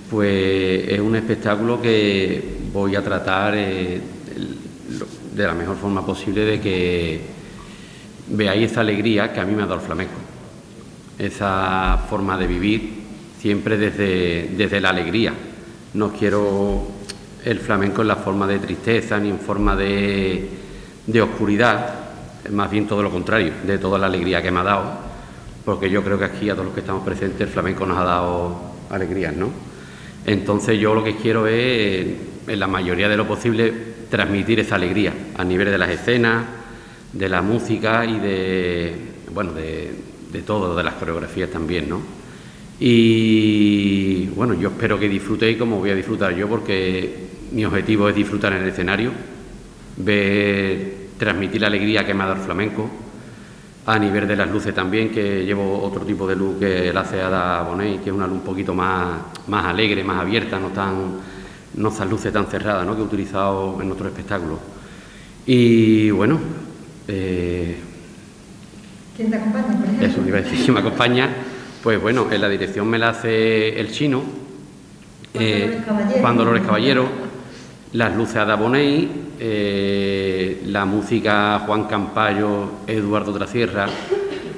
pues 0.09 0.89
es 0.89 1.01
un 1.01 1.17
espectáculo 1.17 1.83
que 1.83 2.41
voy 2.73 2.95
a 2.95 3.03
tratar 3.03 3.55
eh, 3.57 4.01
de 5.35 5.47
la 5.47 5.53
mejor 5.53 5.77
forma 5.77 6.07
posible 6.07 6.45
de 6.45 6.61
que 6.61 7.21
veáis 8.29 8.71
esa 8.71 8.83
alegría 8.83 9.33
que 9.33 9.41
a 9.41 9.45
mí 9.45 9.53
me 9.53 9.65
ha 9.65 9.67
dado 9.67 9.81
el 9.81 9.87
flamenco, 9.87 10.15
esa 11.19 12.05
forma 12.09 12.39
de 12.39 12.47
vivir 12.47 12.93
siempre 13.41 13.77
desde, 13.77 14.51
desde 14.57 14.81
la 14.81 14.91
alegría. 14.91 15.35
No 15.95 16.13
quiero 16.13 16.87
el 17.45 17.59
flamenco 17.59 18.03
en 18.03 18.09
la 18.09 18.17
forma 18.17 18.47
de 18.47 18.61
tristeza 18.61 19.19
ni 19.19 19.31
en 19.31 19.41
forma 19.41 19.75
de, 19.75 20.49
de 21.05 21.23
oscuridad, 21.23 21.95
más 22.53 22.71
bien 22.71 22.87
todo 22.87 23.03
lo 23.03 23.11
contrario, 23.11 23.55
de 23.67 23.79
toda 23.79 23.99
la 23.99 24.07
alegría 24.07 24.41
que 24.41 24.53
me 24.53 24.61
ha 24.61 24.65
dado, 24.65 25.06
porque 25.67 25.91
yo 25.91 26.05
creo 26.05 26.17
que 26.17 26.25
aquí 26.25 26.49
a 26.49 26.53
todos 26.53 26.67
los 26.67 26.75
que 26.75 26.81
estamos 26.81 27.05
presentes 27.05 27.41
el 27.41 27.49
flamenco 27.49 27.85
nos 27.85 27.99
ha 27.99 28.05
dado 28.05 28.57
alegrías, 28.89 29.35
¿no? 29.37 29.51
Entonces 30.25 30.79
yo 30.79 30.95
lo 30.95 31.03
que 31.03 31.17
quiero 31.17 31.49
es, 31.49 32.07
en 32.47 32.61
la 32.61 32.69
mayoría 32.69 33.09
de 33.09 33.17
lo 33.17 33.27
posible, 33.27 33.73
transmitir 34.09 34.61
esa 34.61 34.77
alegría 34.77 35.13
a 35.37 35.43
nivel 35.43 35.69
de 35.69 35.77
las 35.77 35.91
escenas, 35.91 36.47
de 37.13 37.29
la 37.29 37.43
música 37.43 38.07
y 38.07 38.21
de, 38.21 38.95
bueno, 39.35 39.53
de, 39.55 39.93
de 40.31 40.43
todo, 40.43 40.77
de 40.77 40.85
las 40.85 40.95
coreografías 40.95 41.51
también, 41.51 41.89
¿no? 41.89 42.01
Y 42.79 44.27
bueno, 44.37 44.55
yo 44.55 44.69
espero 44.69 45.01
que 45.01 45.09
disfrutéis 45.09 45.59
como 45.59 45.81
voy 45.81 45.91
a 45.91 45.97
disfrutar 45.97 46.33
yo, 46.37 46.47
porque 46.49 47.27
mi 47.51 47.65
objetivo 47.65 48.09
es 48.09 48.15
disfrutar 48.15 48.53
en 48.53 48.63
el 48.63 48.69
escenario, 48.69 49.11
ver, 49.97 51.09
transmitir 51.19 51.61
la 51.61 51.67
alegría 51.67 52.07
que 52.07 52.15
me 52.15 52.23
ha 52.23 52.27
dado 52.27 52.39
el 52.39 52.45
flamenco, 52.45 52.89
a 53.87 53.99
nivel 53.99 54.27
de 54.27 54.37
las 54.37 54.51
luces 54.51 54.75
también, 54.75 55.11
que 55.11 55.45
llevo 55.45 55.81
otro 55.83 56.03
tipo 56.03 56.27
de 56.27 56.35
luz 56.35 56.59
que 56.59 56.93
la 56.93 57.01
hace 57.01 57.21
Ada 57.23 57.63
Bonet, 57.63 58.03
que 58.03 58.11
es 58.11 58.15
una 58.15 58.27
luz 58.27 58.39
un 58.39 58.45
poquito 58.45 58.75
más, 58.75 59.21
más 59.47 59.65
alegre, 59.65 60.03
más 60.03 60.21
abierta, 60.21 60.59
no 60.59 60.69
tan 60.69 61.37
no 61.75 61.91
esas 61.91 62.09
luces 62.09 62.33
tan 62.33 62.47
cerradas 62.47 62.87
¿no? 62.87 62.95
que 62.95 63.03
he 63.03 63.05
utilizado 63.05 63.81
en 63.81 63.93
otros 63.93 64.09
espectáculos. 64.09 64.59
Y 65.47 66.11
bueno, 66.11 66.39
eh, 67.07 67.77
¿Quién 69.17 69.31
te 69.31 69.37
acompaña, 69.37 69.67
por 69.67 69.85
ejemplo? 69.85 70.07
Eso, 70.07 70.21
iba 70.27 70.39
a 70.39 70.43
decir, 70.43 70.73
me 70.73 70.81
acompaña, 70.81 71.29
pues 71.83 72.01
bueno, 72.01 72.27
en 72.31 72.41
la 72.41 72.49
dirección 72.49 72.89
me 72.89 72.99
la 72.99 73.11
hace 73.11 73.79
el 73.79 73.91
chino, 73.93 74.23
eh, 75.35 75.81
Juan 76.21 76.37
Dolores 76.37 76.65
Caballero, 76.65 77.07
las 77.93 78.17
luces 78.17 78.37
Ada 78.37 78.57
Boney, 78.57 79.09
eh, 79.39 80.63
la 80.67 80.85
música 80.85 81.61
Juan 81.67 81.85
Campayo, 81.85 82.71
Eduardo 82.87 83.33
Trasierra, 83.33 83.87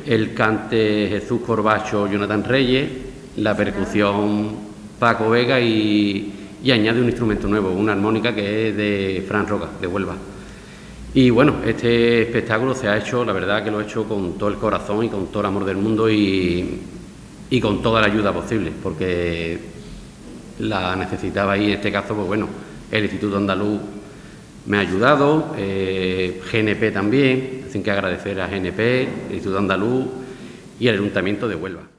el 0.07 0.35
cante 0.35 1.09
Jesús 1.09 1.41
Corbacho, 1.47 2.11
Jonathan 2.11 2.45
Reyes, 2.45 2.89
la 3.37 3.57
percusión 3.57 4.57
Paco 4.99 5.31
Vega 5.31 5.61
y, 5.61 6.33
y 6.63 6.71
añade 6.71 7.01
un 7.01 7.07
instrumento 7.07 7.47
nuevo, 7.47 7.71
una 7.71 7.93
armónica 7.93 8.35
que 8.35 8.71
es 8.71 8.77
de 8.77 9.25
Fran 9.29 9.47
Roca, 9.47 9.69
de 9.81 9.87
Huelva. 9.87 10.17
Y 11.15 11.31
bueno, 11.31 11.57
este 11.65 12.23
espectáculo 12.23 12.75
se 12.75 12.89
ha 12.89 12.97
hecho, 12.99 13.25
la 13.25 13.33
verdad 13.33 13.65
que 13.65 13.71
lo 13.71 13.81
he 13.81 13.85
hecho 13.85 14.05
con 14.05 14.37
todo 14.39 14.49
el 14.49 14.57
corazón 14.57 15.05
y 15.05 15.09
con 15.09 15.29
todo 15.29 15.41
el 15.41 15.47
amor 15.47 15.65
del 15.65 15.77
mundo 15.77 16.11
y, 16.11 16.81
y 17.51 17.61
con 17.61 17.83
toda 17.83 18.01
la 18.01 18.09
ayuda 18.09 18.33
posible, 18.33 18.73
porque 18.83 19.59
la 20.61 20.97
necesitaba 20.97 21.57
y 21.57 21.67
en 21.67 21.71
este 21.73 21.93
caso, 21.93 22.15
pues 22.15 22.27
bueno, 22.27 22.49
el 22.91 23.05
Instituto 23.05 23.37
Andaluz 23.37 23.81
me 24.67 24.77
ha 24.77 24.81
ayudado, 24.81 25.55
eh, 25.57 26.41
GNP 26.53 26.91
también, 26.93 27.65
así 27.69 27.83
que 27.83 27.91
agradecer 27.91 28.41
a 28.41 28.49
GNP, 28.49 29.03
el 29.29 29.35
Instituto 29.35 29.59
Andaluz 29.59 30.07
y 30.79 30.89
el 30.89 30.95
Ayuntamiento 30.95 31.49
de 31.49 31.55
Huelva. 31.55 31.98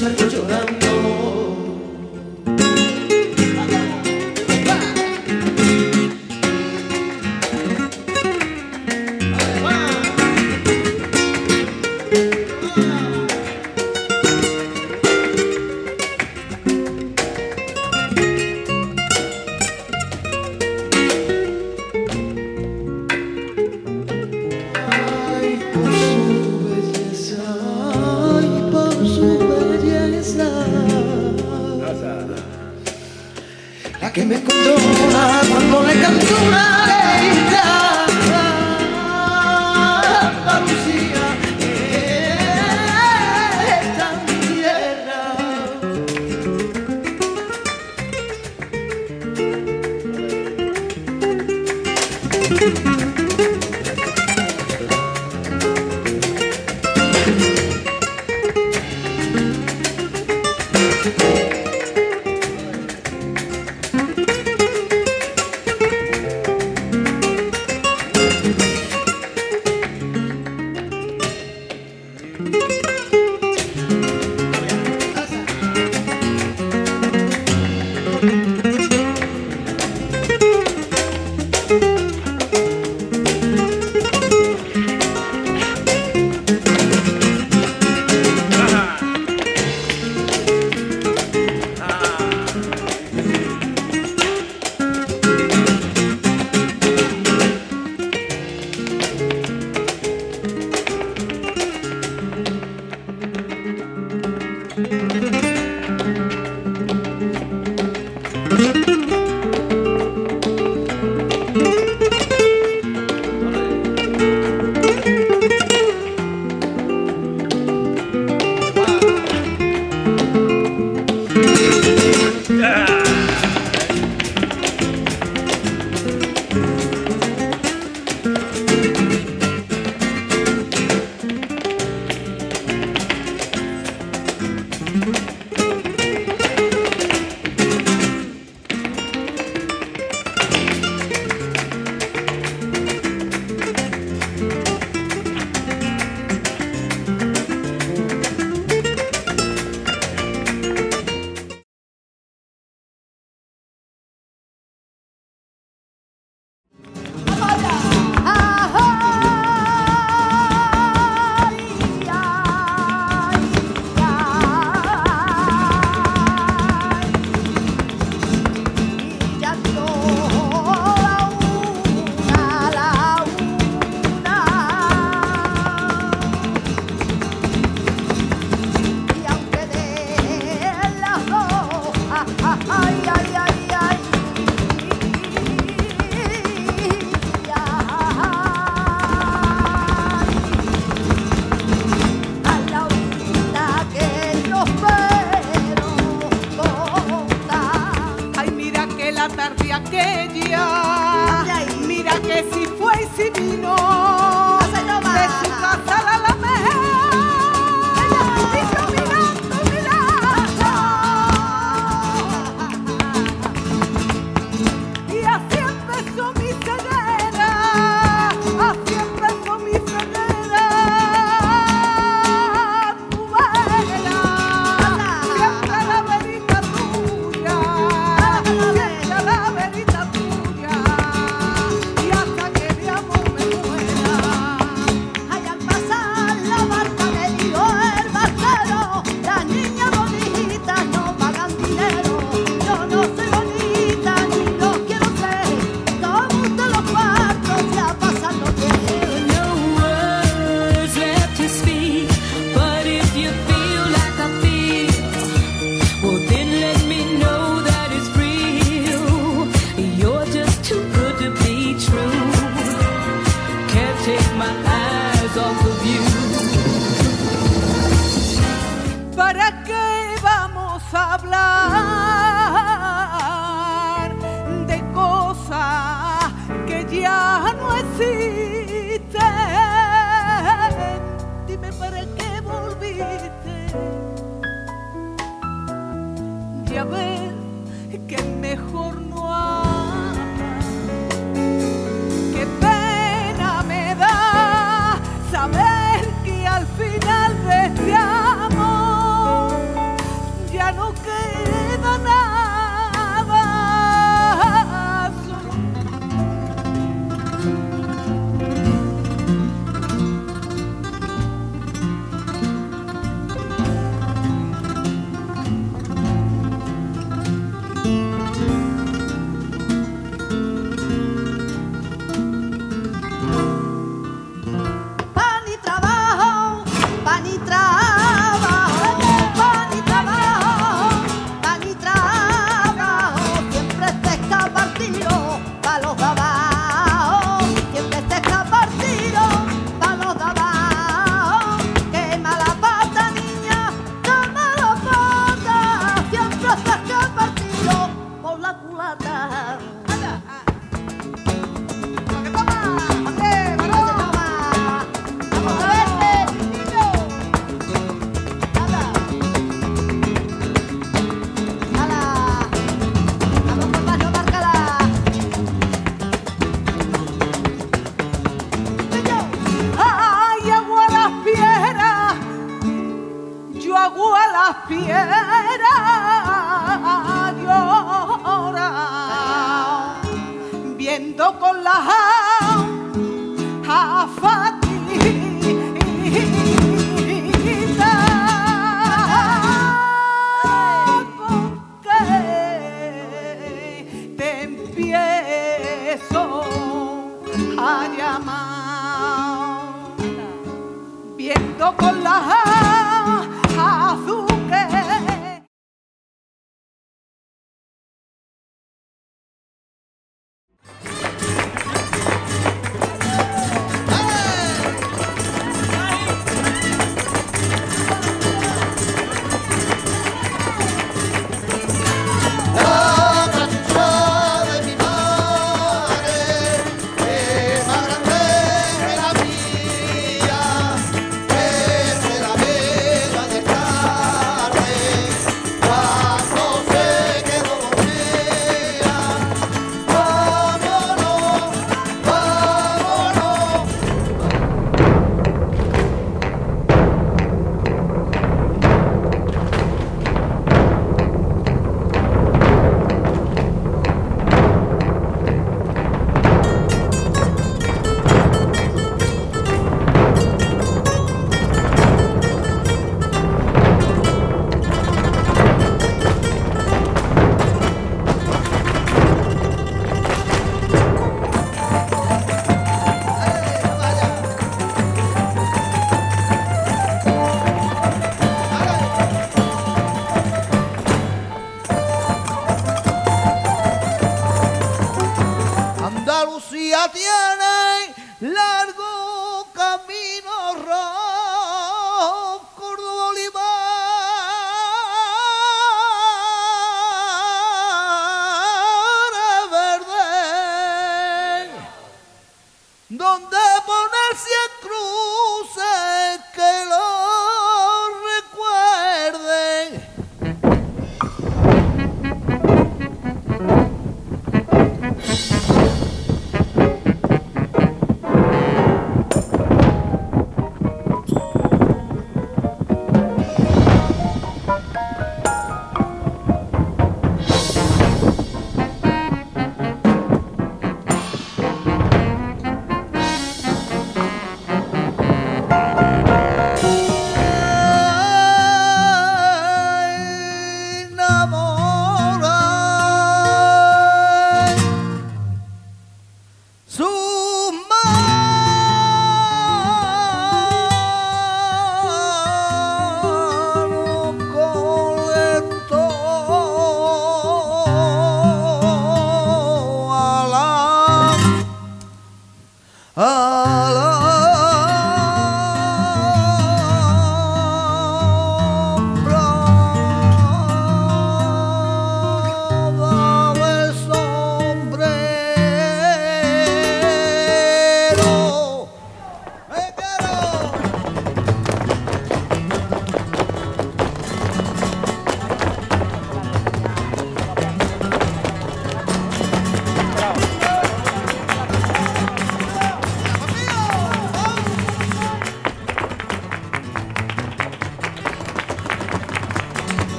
Sir, 0.00 0.69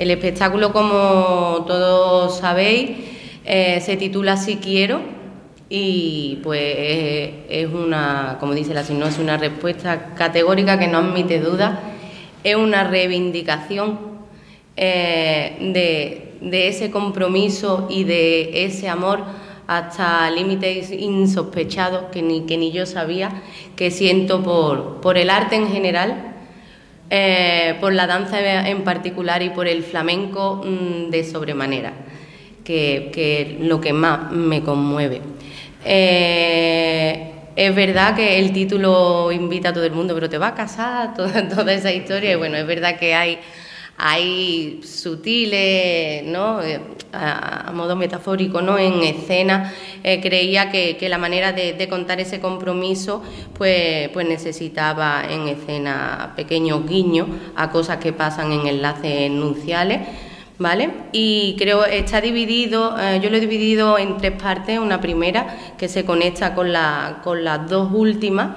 El 0.00 0.10
espectáculo, 0.10 0.72
como 0.72 1.62
todos 1.66 2.38
sabéis, 2.38 2.92
eh, 3.44 3.82
se 3.82 3.98
titula 3.98 4.38
Si 4.38 4.56
quiero 4.56 5.02
y 5.68 6.38
pues 6.42 6.62
es 7.50 7.66
una, 7.66 8.38
como 8.40 8.54
dice 8.54 8.72
la 8.72 8.82
no 8.82 9.06
es 9.06 9.18
una 9.18 9.36
respuesta 9.36 10.14
categórica 10.14 10.78
que 10.78 10.88
no 10.88 10.96
admite 10.96 11.38
duda, 11.38 11.80
es 12.42 12.56
una 12.56 12.84
reivindicación 12.84 13.98
eh, 14.74 15.58
de, 15.70 16.48
de 16.48 16.68
ese 16.68 16.90
compromiso 16.90 17.86
y 17.90 18.04
de 18.04 18.64
ese 18.64 18.88
amor 18.88 19.20
hasta 19.66 20.30
límites 20.30 20.92
insospechados 20.92 22.04
que 22.10 22.22
ni, 22.22 22.46
que 22.46 22.56
ni 22.56 22.72
yo 22.72 22.86
sabía 22.86 23.42
que 23.76 23.90
siento 23.90 24.42
por, 24.42 25.02
por 25.02 25.18
el 25.18 25.28
arte 25.28 25.56
en 25.56 25.68
general, 25.68 26.29
eh, 27.10 27.76
por 27.80 27.92
la 27.92 28.06
danza 28.06 28.68
en 28.68 28.84
particular 28.84 29.42
y 29.42 29.50
por 29.50 29.66
el 29.66 29.82
flamenco 29.82 30.62
mm, 30.64 31.10
de 31.10 31.24
sobremanera, 31.24 31.92
que, 32.64 33.10
que 33.12 33.58
lo 33.60 33.80
que 33.80 33.92
más 33.92 34.30
me 34.30 34.62
conmueve. 34.62 35.20
Eh, 35.84 37.32
es 37.56 37.74
verdad 37.74 38.14
que 38.14 38.38
el 38.38 38.52
título 38.52 39.32
invita 39.32 39.70
a 39.70 39.72
todo 39.72 39.84
el 39.84 39.92
mundo, 39.92 40.14
pero 40.14 40.30
te 40.30 40.38
va 40.38 40.48
a 40.48 40.54
casar, 40.54 41.14
toda, 41.16 41.48
toda 41.48 41.72
esa 41.72 41.92
historia, 41.92 42.32
y 42.32 42.36
bueno, 42.36 42.56
es 42.56 42.66
verdad 42.66 42.98
que 42.98 43.14
hay 43.14 43.38
hay 44.02 44.80
sutiles, 44.82 46.24
¿no? 46.24 46.62
Eh, 46.62 46.80
a, 47.12 47.70
modo 47.74 47.96
metafórico, 47.96 48.62
¿no? 48.62 48.78
En 48.78 49.02
escena, 49.02 49.72
eh, 50.02 50.20
creía 50.20 50.70
que, 50.70 51.08
la 51.08 51.18
manera 51.18 51.52
de, 51.52 51.88
contar 51.88 52.18
ese 52.20 52.40
compromiso, 52.40 53.22
pues, 53.54 54.08
pues 54.10 54.26
necesitaba 54.26 55.24
en 55.28 55.48
escena 55.48 56.32
pequeños 56.34 56.88
guiños 56.88 57.28
a 57.56 57.70
cosas 57.70 57.98
que 57.98 58.12
pasan 58.12 58.52
en 58.52 58.66
enlaces 58.66 59.12
enunciales. 59.22 60.00
¿Vale? 60.58 60.90
Y 61.12 61.56
creo 61.58 61.86
está 61.86 62.20
dividido, 62.20 62.94
eh, 63.00 63.18
yo 63.22 63.30
lo 63.30 63.38
he 63.38 63.40
dividido 63.40 63.96
en 63.96 64.18
tres 64.18 64.32
partes, 64.32 64.78
una 64.78 65.00
primera 65.00 65.56
que 65.78 65.88
se 65.88 66.04
conecta 66.04 66.54
con, 66.54 66.70
la, 66.70 67.20
con 67.24 67.44
las 67.44 67.66
dos 67.66 67.90
últimas, 67.90 68.48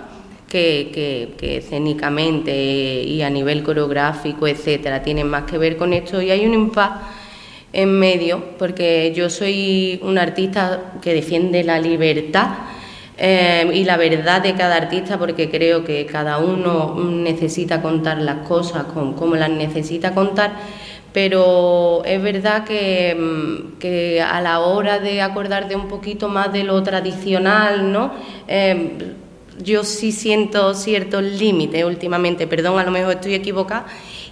que, 0.53 1.57
escénicamente 1.57 2.53
y 2.53 3.21
a 3.21 3.29
nivel 3.29 3.63
coreográfico, 3.63 4.47
etcétera, 4.47 5.01
tienen 5.01 5.27
más 5.27 5.43
que 5.43 5.57
ver 5.57 5.77
con 5.77 5.93
esto 5.93 6.21
y 6.21 6.31
hay 6.31 6.45
un 6.45 6.53
impacto 6.53 7.05
en 7.73 7.99
medio, 7.99 8.43
porque 8.59 9.11
yo 9.15 9.31
soy 9.31 9.99
un 10.03 10.19
artista 10.19 10.93
que 11.01 11.13
defiende 11.15 11.63
la 11.63 11.79
libertad 11.79 12.49
eh, 13.17 13.67
y 13.73 13.83
la 13.83 13.97
verdad 13.97 14.43
de 14.43 14.53
cada 14.53 14.75
artista, 14.75 15.17
porque 15.17 15.49
creo 15.49 15.83
que 15.83 16.05
cada 16.05 16.37
uno 16.37 16.95
necesita 16.95 17.81
contar 17.81 18.21
las 18.21 18.47
cosas 18.47 18.85
como 18.93 19.35
las 19.35 19.49
necesita 19.49 20.13
contar, 20.13 20.51
pero 21.13 22.03
es 22.05 22.21
verdad 22.21 22.63
que, 22.63 23.15
mm, 23.15 23.79
que, 23.79 24.21
a 24.21 24.39
la 24.41 24.59
hora 24.59 24.99
de 24.99 25.21
acordarte 25.21 25.75
un 25.75 25.87
poquito 25.87 26.29
más 26.29 26.53
de 26.53 26.63
lo 26.63 26.81
tradicional, 26.83 27.91
¿no? 27.91 28.13
Eh, 28.47 29.15
yo 29.61 29.83
sí 29.83 30.11
siento 30.11 30.73
ciertos 30.73 31.23
límites 31.23 31.83
últimamente, 31.85 32.47
perdón, 32.47 32.79
a 32.79 32.83
lo 32.83 32.91
mejor 32.91 33.15
estoy 33.15 33.35
equivocada, 33.35 33.85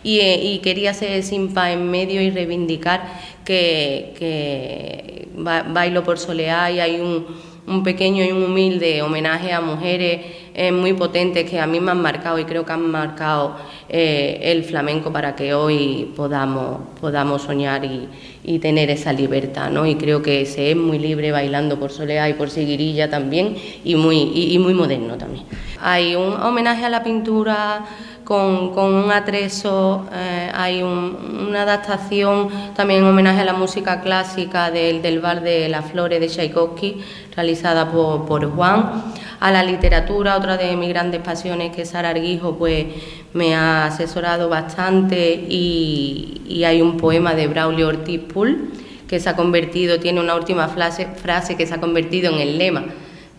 y, 0.03 0.19
eh, 0.19 0.59
quería 0.63 0.93
ser 0.93 1.21
simpa 1.23 1.71
en 1.71 1.89
medio 1.91 2.21
y 2.21 2.31
reivindicar 2.31 3.03
que, 3.45 4.13
que 4.17 5.27
Bailo 5.35 6.03
por 6.03 6.17
Soleá 6.17 6.71
y 6.71 6.79
hay 6.79 6.99
un, 6.99 7.27
un 7.71 7.83
pequeño 7.83 8.23
y 8.23 8.31
un 8.31 8.43
humilde 8.43 9.01
homenaje 9.01 9.51
a 9.51 9.61
mujeres 9.61 10.21
eh, 10.53 10.71
muy 10.71 10.93
potentes 10.93 11.49
que 11.49 11.59
a 11.59 11.65
mí 11.65 11.79
me 11.79 11.91
han 11.91 12.01
marcado 12.01 12.37
y 12.37 12.43
creo 12.43 12.65
que 12.65 12.73
han 12.73 12.91
marcado 12.91 13.55
eh, 13.87 14.39
el 14.43 14.63
flamenco 14.63 15.11
para 15.11 15.35
que 15.35 15.53
hoy 15.53 16.11
podamos, 16.15 16.81
podamos 16.99 17.43
soñar 17.43 17.85
y, 17.85 18.09
y, 18.43 18.59
tener 18.59 18.89
esa 18.89 19.13
libertad. 19.13 19.69
¿no? 19.69 19.85
Y 19.85 19.95
creo 19.95 20.21
que 20.21 20.45
se 20.45 20.71
es 20.71 20.77
muy 20.77 20.99
libre 20.99 21.31
bailando 21.31 21.79
por 21.79 21.91
Soleá 21.91 22.29
y 22.29 22.33
por 22.33 22.49
Seguirilla 22.49 23.09
también 23.09 23.55
y 23.83 23.95
muy, 23.95 24.31
y 24.35 24.59
muy 24.59 24.73
moderno 24.73 25.17
también. 25.17 25.45
Hay 25.81 26.15
un 26.15 26.33
homenaje 26.33 26.85
a 26.85 26.89
la 26.89 27.03
pintura 27.03 27.85
con, 28.31 28.93
un 28.93 29.11
atrezo, 29.11 30.05
eh, 30.13 30.49
hay 30.53 30.81
una 30.81 31.63
adaptación 31.63 32.47
también 32.73 33.01
en 33.01 33.07
homenaje 33.07 33.41
a 33.41 33.43
la 33.43 33.51
música 33.51 33.99
clásica 33.99 34.71
del, 34.71 35.01
del 35.01 35.19
Bar 35.19 35.43
de 35.43 35.67
las 35.67 35.91
Flores 35.91 36.21
de 36.21 36.27
Tchaikovsky, 36.27 37.01
realizada 37.35 37.91
por, 37.91 38.49
Juan, 38.55 39.03
a 39.37 39.51
la 39.51 39.63
literatura, 39.63 40.37
otra 40.37 40.55
de 40.55 40.77
mis 40.77 40.87
grandes 40.87 41.19
pasiones 41.19 41.75
que 41.75 41.83
Sara 41.83 42.11
Arguijo 42.11 42.55
pues 42.55 42.85
me 43.33 43.53
ha 43.53 43.87
asesorado 43.87 44.47
bastante 44.47 45.33
y, 45.33 46.63
hay 46.65 46.81
un 46.81 46.95
poema 46.95 47.33
de 47.33 47.47
Braulio 47.47 47.89
Ortiz 47.89 48.21
Pool 48.21 48.71
que 49.09 49.19
se 49.19 49.27
ha 49.27 49.35
convertido, 49.35 49.99
tiene 49.99 50.21
una 50.21 50.35
última 50.35 50.69
frase, 50.69 51.05
frase 51.05 51.57
que 51.57 51.67
se 51.67 51.73
ha 51.73 51.81
convertido 51.81 52.33
en 52.33 52.39
el 52.39 52.57
lema 52.57 52.85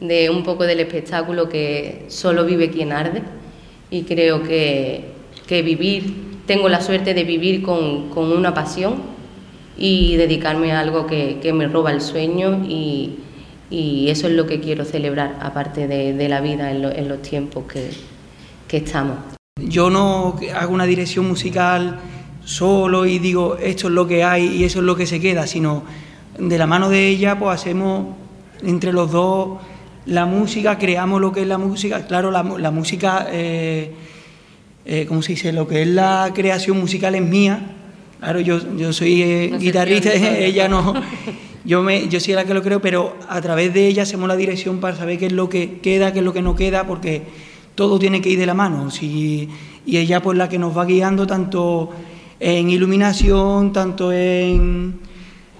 de 0.00 0.28
un 0.28 0.42
poco 0.42 0.64
del 0.64 0.80
espectáculo 0.80 1.48
que 1.48 2.04
solo 2.08 2.44
vive 2.44 2.68
quien 2.68 2.92
arde 2.92 3.22
y 3.92 4.04
creo 4.04 4.42
que, 4.42 5.12
vivir, 5.50 6.40
tengo 6.46 6.70
la 6.70 6.80
suerte 6.80 7.12
de 7.12 7.24
vivir 7.24 7.60
con, 7.62 8.08
una 8.16 8.54
pasión 8.54 8.94
y 9.76 10.16
dedicarme 10.16 10.72
a 10.72 10.80
algo 10.80 11.06
que, 11.06 11.52
me 11.54 11.68
roba 11.68 11.92
el 11.92 12.00
sueño 12.00 12.64
y, 12.66 13.18
eso 13.70 14.26
es 14.26 14.34
lo 14.34 14.46
que 14.46 14.60
quiero 14.60 14.84
celebrar, 14.84 15.38
aparte 15.40 15.86
de, 15.86 16.28
la 16.28 16.40
vida 16.40 16.70
en, 16.70 17.08
los 17.08 17.20
tiempos 17.20 17.64
que, 17.70 17.90
que 18.66 18.78
estamos. 18.78 19.18
Yo 19.60 19.90
no 19.90 20.38
hago 20.54 20.72
una 20.72 20.86
dirección 20.86 21.28
musical 21.28 22.00
solo 22.44 23.04
y 23.04 23.18
digo 23.18 23.56
esto 23.62 23.88
es 23.88 23.92
lo 23.92 24.06
que 24.08 24.24
hay 24.24 24.46
y 24.46 24.64
eso 24.64 24.78
es 24.80 24.86
lo 24.86 24.96
que 24.96 25.06
se 25.06 25.20
queda, 25.20 25.46
sino 25.46 25.84
de 26.38 26.58
la 26.58 26.66
mano 26.66 26.88
de 26.88 27.08
ella 27.08 27.38
pues 27.38 27.60
hacemos 27.60 28.06
entre 28.62 28.92
los 28.92 29.12
dos 29.12 29.58
la 30.06 30.26
música, 30.26 30.78
creamos 30.78 31.20
lo 31.20 31.32
que 31.32 31.42
es 31.42 31.46
la 31.46 31.58
música, 31.58 32.06
claro, 32.06 32.30
la, 32.30 32.42
música, 32.70 33.28
eh, 33.30 33.92
eh, 34.84 35.06
¿cómo 35.06 35.22
se 35.22 35.32
dice? 35.32 35.52
Lo 35.52 35.68
que 35.68 35.82
es 35.82 35.88
la 35.88 36.30
creación 36.34 36.78
musical 36.78 37.14
es 37.14 37.22
mía, 37.22 37.60
claro, 38.18 38.40
yo, 38.40 38.76
yo 38.76 38.92
soy 38.92 39.22
eh, 39.22 39.56
guitarrista, 39.58 40.12
ella 40.38 40.68
no, 40.68 40.94
yo, 41.64 41.82
me, 41.82 42.08
yo 42.08 42.18
soy 42.18 42.34
la 42.34 42.44
que 42.44 42.54
lo 42.54 42.62
creo, 42.62 42.80
pero 42.80 43.16
a 43.28 43.40
través 43.40 43.72
de 43.72 43.86
ella 43.86 44.02
hacemos 44.02 44.26
la 44.28 44.36
dirección 44.36 44.80
para 44.80 44.96
saber 44.96 45.18
qué 45.18 45.26
es 45.26 45.32
lo 45.32 45.48
que 45.48 45.78
queda, 45.80 46.12
qué 46.12 46.18
es 46.18 46.24
lo 46.24 46.32
que 46.32 46.42
no 46.42 46.56
queda, 46.56 46.84
porque 46.84 47.22
todo 47.74 47.98
tiene 47.98 48.20
que 48.20 48.30
ir 48.30 48.38
de 48.38 48.46
la 48.46 48.54
mano, 48.54 48.88
y 49.00 49.48
ella 49.86 50.20
pues 50.20 50.36
la 50.36 50.48
que 50.48 50.58
nos 50.58 50.76
va 50.76 50.84
guiando 50.84 51.26
tanto 51.26 51.90
en 52.40 52.70
iluminación, 52.70 53.72
tanto 53.72 54.12
en, 54.12 54.98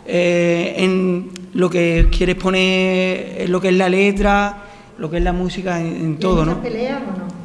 en 0.05 1.42
lo 1.55 1.69
que 1.69 2.09
quieres 2.11 2.37
poner, 2.37 3.49
lo 3.49 3.61
que 3.61 3.69
es 3.69 3.75
la 3.75 3.89
letra, 3.89 4.65
lo 4.99 5.11
que 5.11 5.19
es 5.19 5.23
la 5.23 5.33
música, 5.33 5.81
en, 5.81 6.19
todo, 6.19 6.45
¿no? 6.45 6.63
pelea 6.63 6.99
o 6.99 7.19
no? 7.19 7.43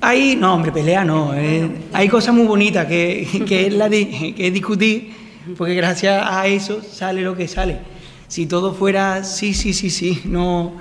Hay, 0.00 0.36
no, 0.36 0.54
hombre, 0.54 0.72
pelea 0.72 1.04
no. 1.04 1.34
Eh, 1.34 1.68
hay 1.92 2.08
cosas 2.08 2.34
muy 2.34 2.46
bonitas 2.46 2.86
que, 2.86 3.44
que, 3.48 3.66
es 3.66 3.72
la 3.72 3.88
que 3.88 4.34
es 4.38 4.52
discutir, 4.52 5.12
porque 5.56 5.74
gracias 5.74 6.22
a 6.26 6.46
eso 6.46 6.82
sale 6.82 7.22
lo 7.22 7.36
que 7.36 7.48
sale. 7.48 7.78
Si 8.28 8.46
todo 8.46 8.74
fuera 8.74 9.24
sí, 9.24 9.54
sí, 9.54 9.72
sí, 9.72 9.88
sí, 9.88 10.22
no, 10.24 10.74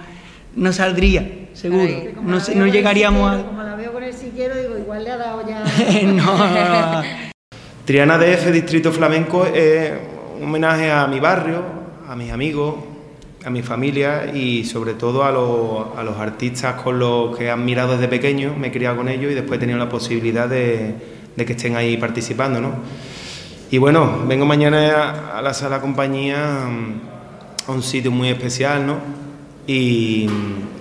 no 0.55 0.73
saldría, 0.73 1.47
seguro. 1.53 1.87
no, 2.23 2.39
no 2.55 2.67
llegaríamos 2.67 3.31
a. 3.31 3.43
Como 3.43 3.63
la 3.63 3.75
veo 3.75 3.93
con 3.93 4.03
el 4.03 4.13
siquiero, 4.13 4.55
digo, 4.55 4.77
igual 4.77 5.03
le 5.03 5.11
ha 5.11 5.17
dado 5.17 5.47
ya. 5.47 5.63
no, 6.03 6.37
no, 6.37 7.01
no. 7.01 7.07
Triana 7.85 8.17
DF, 8.17 8.51
Distrito 8.51 8.91
Flamenco, 8.91 9.45
es 9.45 9.91
un 10.37 10.43
homenaje 10.45 10.91
a 10.91 11.05
mi 11.05 11.19
barrio, 11.19 11.84
a 12.07 12.15
mis 12.15 12.31
amigos, 12.31 12.75
a 13.43 13.49
mi 13.49 13.61
familia 13.61 14.31
y 14.33 14.63
sobre 14.65 14.93
todo 14.93 15.23
a 15.23 15.31
los, 15.31 16.17
artistas 16.17 16.81
con 16.81 16.99
los 16.99 17.37
que 17.37 17.49
han 17.49 17.63
mirado 17.63 17.93
desde 17.93 18.07
pequeño, 18.07 18.55
me 18.57 18.67
he 18.67 18.71
criado 18.71 18.97
con 18.97 19.09
ellos 19.09 19.31
y 19.31 19.35
después 19.35 19.57
he 19.57 19.59
tenido 19.59 19.77
la 19.77 19.89
posibilidad 19.89 20.49
de, 20.49 20.95
que 21.35 21.53
estén 21.53 21.75
ahí 21.75 21.97
participando. 21.97 22.59
¿no? 22.59 22.73
Y 23.71 23.77
bueno, 23.77 24.23
vengo 24.27 24.45
mañana 24.45 25.37
a 25.37 25.41
la 25.41 25.53
sala 25.53 25.81
compañía 25.81 26.65
a 27.67 27.71
un 27.71 27.83
sitio 27.83 28.11
muy 28.11 28.29
especial 28.29 28.85
¿no? 28.85 28.97
y, 29.67 30.27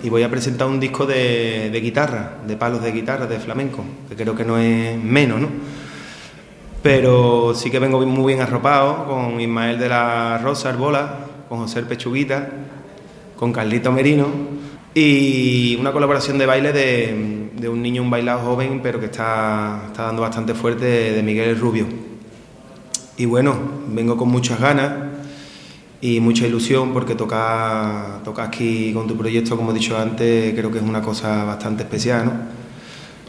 voy 0.09 0.21
a 0.21 0.29
presentar 0.29 0.67
un 0.67 0.79
disco 0.79 1.05
de, 1.05 1.69
de, 1.71 1.81
guitarra, 1.81 2.37
de 2.47 2.55
palos 2.55 2.83
de 2.83 2.91
guitarra, 2.91 3.25
de 3.25 3.39
flamenco, 3.39 3.83
que 4.07 4.15
creo 4.15 4.35
que 4.35 4.45
no 4.45 4.57
es 4.57 4.97
menos. 4.97 5.41
¿no? 5.41 5.49
Pero 6.85 7.55
sí 7.55 7.71
que 7.71 7.79
vengo 7.79 7.99
muy 8.05 8.33
bien 8.35 8.45
arropado 8.45 9.07
con 9.07 9.41
Ismael 9.41 9.79
de 9.79 9.89
la 9.89 10.37
Rosa 10.37 10.69
Arbola, 10.69 11.17
con 11.49 11.57
José 11.57 11.81
Pechuguita, 11.81 12.47
con 13.35 13.51
Carlito 13.51 13.91
Merino 13.91 14.27
y 14.93 15.75
una 15.79 15.91
colaboración 15.91 16.37
de 16.37 16.45
baile 16.45 16.71
de, 16.71 17.67
un 17.67 17.81
niño, 17.81 18.03
un 18.03 18.11
bailado 18.11 18.41
joven, 18.41 18.81
pero 18.83 18.99
que 18.99 19.07
está, 19.07 19.89
dando 19.97 20.21
bastante 20.21 20.53
fuerte, 20.53 20.85
de, 20.85 21.23
Miguel 21.23 21.59
Rubio. 21.59 21.87
Y 23.17 23.25
bueno, 23.25 23.55
vengo 23.87 24.15
con 24.15 24.29
muchas 24.29 24.59
ganas 24.59 24.93
y 26.01 26.19
mucha 26.19 26.45
ilusión 26.45 26.93
porque 26.93 27.15
tocar 27.15 28.21
toca 28.23 28.43
aquí 28.43 28.93
con 28.93 29.07
tu 29.07 29.17
proyecto, 29.17 29.57
como 29.57 29.71
he 29.71 29.73
dicho 29.73 29.97
antes, 29.97 30.53
creo 30.53 30.69
que 30.69 30.77
es 30.77 30.83
una 30.83 31.01
cosa 31.01 31.45
bastante 31.45 31.81
especial. 31.81 32.25
¿no? 32.25 32.64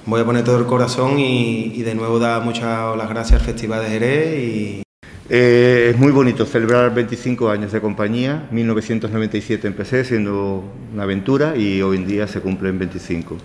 Voy 0.06 0.20
a 0.20 0.24
poner 0.24 0.44
todo 0.44 0.58
el 0.58 0.66
corazón 0.66 1.18
y, 1.18 1.82
de 1.82 1.94
nuevo 1.94 2.18
dar 2.18 2.42
muchas 2.42 2.96
gracias 3.08 3.40
al 3.40 3.46
Festival 3.46 3.82
de 3.82 3.88
Jerez 3.88 4.38
y 4.38 4.82
eh, 5.28 5.90
es 5.90 5.98
muy 5.98 6.12
bonito 6.12 6.46
celebrar 6.46 6.94
25 6.94 7.50
años 7.50 7.72
de 7.72 7.80
compañía. 7.80 8.46
1997 8.52 9.66
empecé 9.66 10.04
siendo 10.04 10.62
una 10.92 11.02
aventura 11.02 11.56
y 11.56 11.82
hoy 11.82 11.96
en 11.96 12.06
día 12.06 12.28
se 12.28 12.40
cumplen 12.40 12.78
25. 12.78 13.36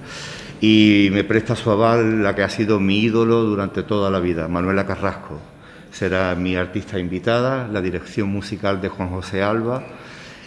Y 0.61 1.09
me 1.11 1.23
presta 1.23 1.55
su 1.55 1.71
aval 1.71 2.21
la 2.21 2.35
que 2.35 2.43
ha 2.43 2.49
sido 2.49 2.79
mi 2.79 2.99
ídolo 2.99 3.41
durante 3.41 3.81
toda 3.81 4.11
la 4.11 4.19
vida, 4.19 4.47
Manuela 4.47 4.85
Carrasco. 4.85 5.39
Será 5.91 6.35
mi 6.35 6.55
artista 6.55 6.99
invitada, 6.99 7.67
la 7.67 7.81
dirección 7.81 8.29
musical 8.29 8.79
de 8.79 8.89
Juan 8.89 9.09
José 9.09 9.41
Alba. 9.41 9.83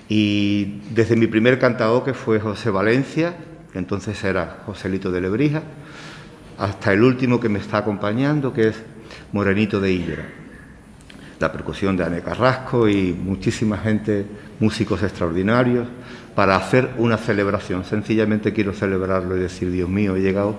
Y 0.08 0.82
desde 0.90 1.16
mi 1.16 1.26
primer 1.26 1.58
cantador, 1.58 2.04
que 2.04 2.14
fue 2.14 2.38
José 2.38 2.70
Valencia, 2.70 3.34
que 3.72 3.80
entonces 3.80 4.22
era 4.22 4.58
Joselito 4.66 5.10
de 5.10 5.20
Lebrija, 5.20 5.62
hasta 6.58 6.92
el 6.92 7.02
último 7.02 7.40
que 7.40 7.48
me 7.48 7.58
está 7.58 7.78
acompañando, 7.78 8.52
que 8.52 8.68
es 8.68 8.82
Morenito 9.32 9.80
de 9.80 9.92
Higuera 9.92 10.44
la 11.44 11.52
percusión 11.52 11.96
de 11.96 12.04
Ane 12.04 12.22
Carrasco 12.22 12.88
y 12.88 13.12
muchísima 13.12 13.78
gente, 13.78 14.24
músicos 14.60 15.02
extraordinarios, 15.02 15.86
para 16.34 16.56
hacer 16.56 16.90
una 16.98 17.16
celebración. 17.16 17.84
Sencillamente 17.84 18.52
quiero 18.52 18.72
celebrarlo 18.72 19.36
y 19.36 19.40
decir, 19.40 19.70
Dios 19.70 19.88
mío, 19.88 20.16
he 20.16 20.20
llegado 20.20 20.56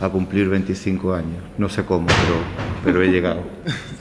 a 0.00 0.08
cumplir 0.08 0.48
25 0.48 1.14
años. 1.14 1.42
No 1.58 1.68
sé 1.68 1.84
cómo, 1.84 2.06
pero, 2.06 2.38
pero 2.84 3.02
he 3.02 3.08
llegado. 3.08 3.42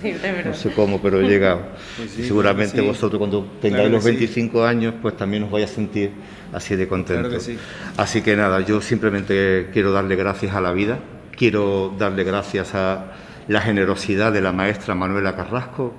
no 0.45 0.53
sé 0.53 0.71
cómo, 0.71 1.01
pero 1.01 1.19
he 1.19 1.27
llegado. 1.27 1.61
Pues 1.97 2.11
seguramente 2.11 2.79
vosotros 2.79 3.17
cuando 3.17 3.45
tengáis 3.61 3.91
los 3.91 4.03
25 4.03 4.63
años, 4.63 4.93
pues 5.01 5.17
también 5.17 5.43
os 5.43 5.51
vais 5.51 5.69
a 5.69 5.73
sentir 5.73 6.11
así 6.53 6.75
de 6.75 6.87
contentos. 6.87 7.49
así 7.97 8.21
que 8.21 8.35
nada, 8.35 8.61
yo 8.61 8.81
simplemente 8.81 9.69
quiero 9.73 9.91
darle 9.91 10.15
gracias 10.15 10.55
a 10.55 10.61
la 10.61 10.71
vida, 10.71 10.99
quiero 11.39 11.95
darle 11.97 12.25
gracias 12.25 12.75
a 12.75 13.13
la 13.47 13.61
generosidad 13.61 14.33
de 14.33 14.41
la 14.41 14.51
maestra 14.51 14.93
Manuela 14.93 15.37
Carrasco, 15.37 15.93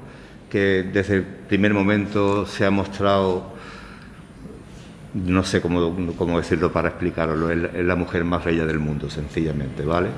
que 0.50 0.86
desde 0.92 1.16
el 1.16 1.22
primer 1.22 1.72
momento 1.72 2.44
se 2.44 2.66
ha 2.66 2.70
mostrado, 2.70 3.54
no 5.14 5.42
sé 5.42 5.62
cómo, 5.62 6.14
cómo 6.18 6.38
decirlo 6.38 6.70
para 6.70 6.90
explicarlo, 6.90 7.50
es 7.50 7.84
la 7.84 7.96
mujer 7.96 8.22
más 8.22 8.44
bella 8.44 8.66
del 8.66 8.80
mundo, 8.80 9.08
sencillamente, 9.08 9.82
¿vale? 9.82 10.08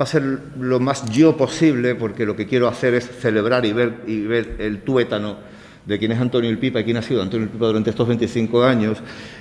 Va 0.00 0.04
a 0.04 0.06
ser 0.06 0.22
lo 0.58 0.80
más 0.80 1.10
yo 1.10 1.36
posible, 1.36 1.94
porque 1.94 2.24
lo 2.24 2.34
que 2.34 2.46
quiero 2.46 2.66
hacer 2.66 2.94
es 2.94 3.04
celebrar 3.20 3.66
y 3.66 3.74
ver, 3.74 4.00
y 4.06 4.22
ver 4.22 4.56
el 4.60 4.80
tuétano 4.80 5.36
de 5.86 5.98
quién 5.98 6.12
es 6.12 6.20
Antonio 6.20 6.50
El 6.50 6.58
Pipa 6.58 6.80
y 6.80 6.84
quién 6.84 6.96
ha 6.96 7.02
sido 7.02 7.22
Antonio 7.22 7.44
El 7.44 7.50
Pipa 7.50 7.66
durante 7.66 7.90
estos 7.90 8.08
25 8.08 8.64
años. 8.64 8.98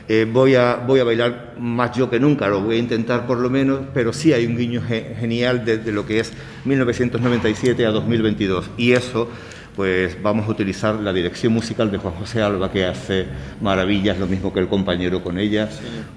Eh, 0.08 0.28
voy, 0.32 0.56
a, 0.56 0.76
voy 0.76 1.00
a 1.00 1.04
bailar 1.04 1.56
más 1.60 1.96
yo 1.96 2.10
que 2.10 2.20
nunca, 2.20 2.48
lo 2.48 2.62
voy 2.62 2.76
a 2.76 2.80
intentar 2.80 3.26
por 3.26 3.38
lo 3.38 3.50
menos, 3.50 3.82
pero 3.94 4.12
sí 4.12 4.34
hay 4.34 4.46
un 4.46 4.58
guiño 4.58 4.82
genial 4.82 5.64
desde 5.64 5.92
lo 5.92 6.06
que 6.06 6.20
es 6.20 6.34
1997 6.66 7.86
a 7.86 7.92
2022. 7.92 8.72
Y 8.78 8.92
eso 8.92 9.30
pues 9.76 10.22
vamos 10.22 10.48
a 10.48 10.52
utilizar 10.52 10.96
la 10.96 11.12
dirección 11.12 11.54
musical 11.54 11.92
de 11.92 11.98
Juan 11.98 12.14
José 12.16 12.42
Alba, 12.42 12.72
que 12.72 12.86
hace 12.86 13.26
maravillas, 13.62 14.20
lo 14.20 14.28
mismo 14.28 14.54
que 14.54 14.60
el 14.60 14.68
compañero 14.68 15.24
con 15.24 15.40
ella, 15.40 15.70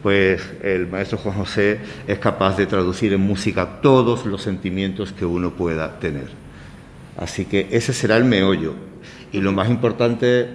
pues 0.03 0.43
el 0.62 0.87
maestro 0.87 1.19
Juan 1.19 1.37
José 1.37 1.79
es 2.07 2.19
capaz 2.19 2.57
de 2.57 2.67
traducir 2.67 3.12
en 3.12 3.21
música 3.21 3.81
todos 3.81 4.27
los 4.27 4.43
sentimientos 4.43 5.12
que 5.12 5.25
uno 5.25 5.53
pueda 5.53 5.99
tener. 5.99 6.27
Así 7.17 7.47
que 7.47 7.69
ese 7.71 7.93
será 7.93 8.17
el 8.17 8.25
meollo. 8.25 8.75
Y 9.33 9.41
lo 9.41 9.53
más 9.53 9.69
importante 9.69 10.49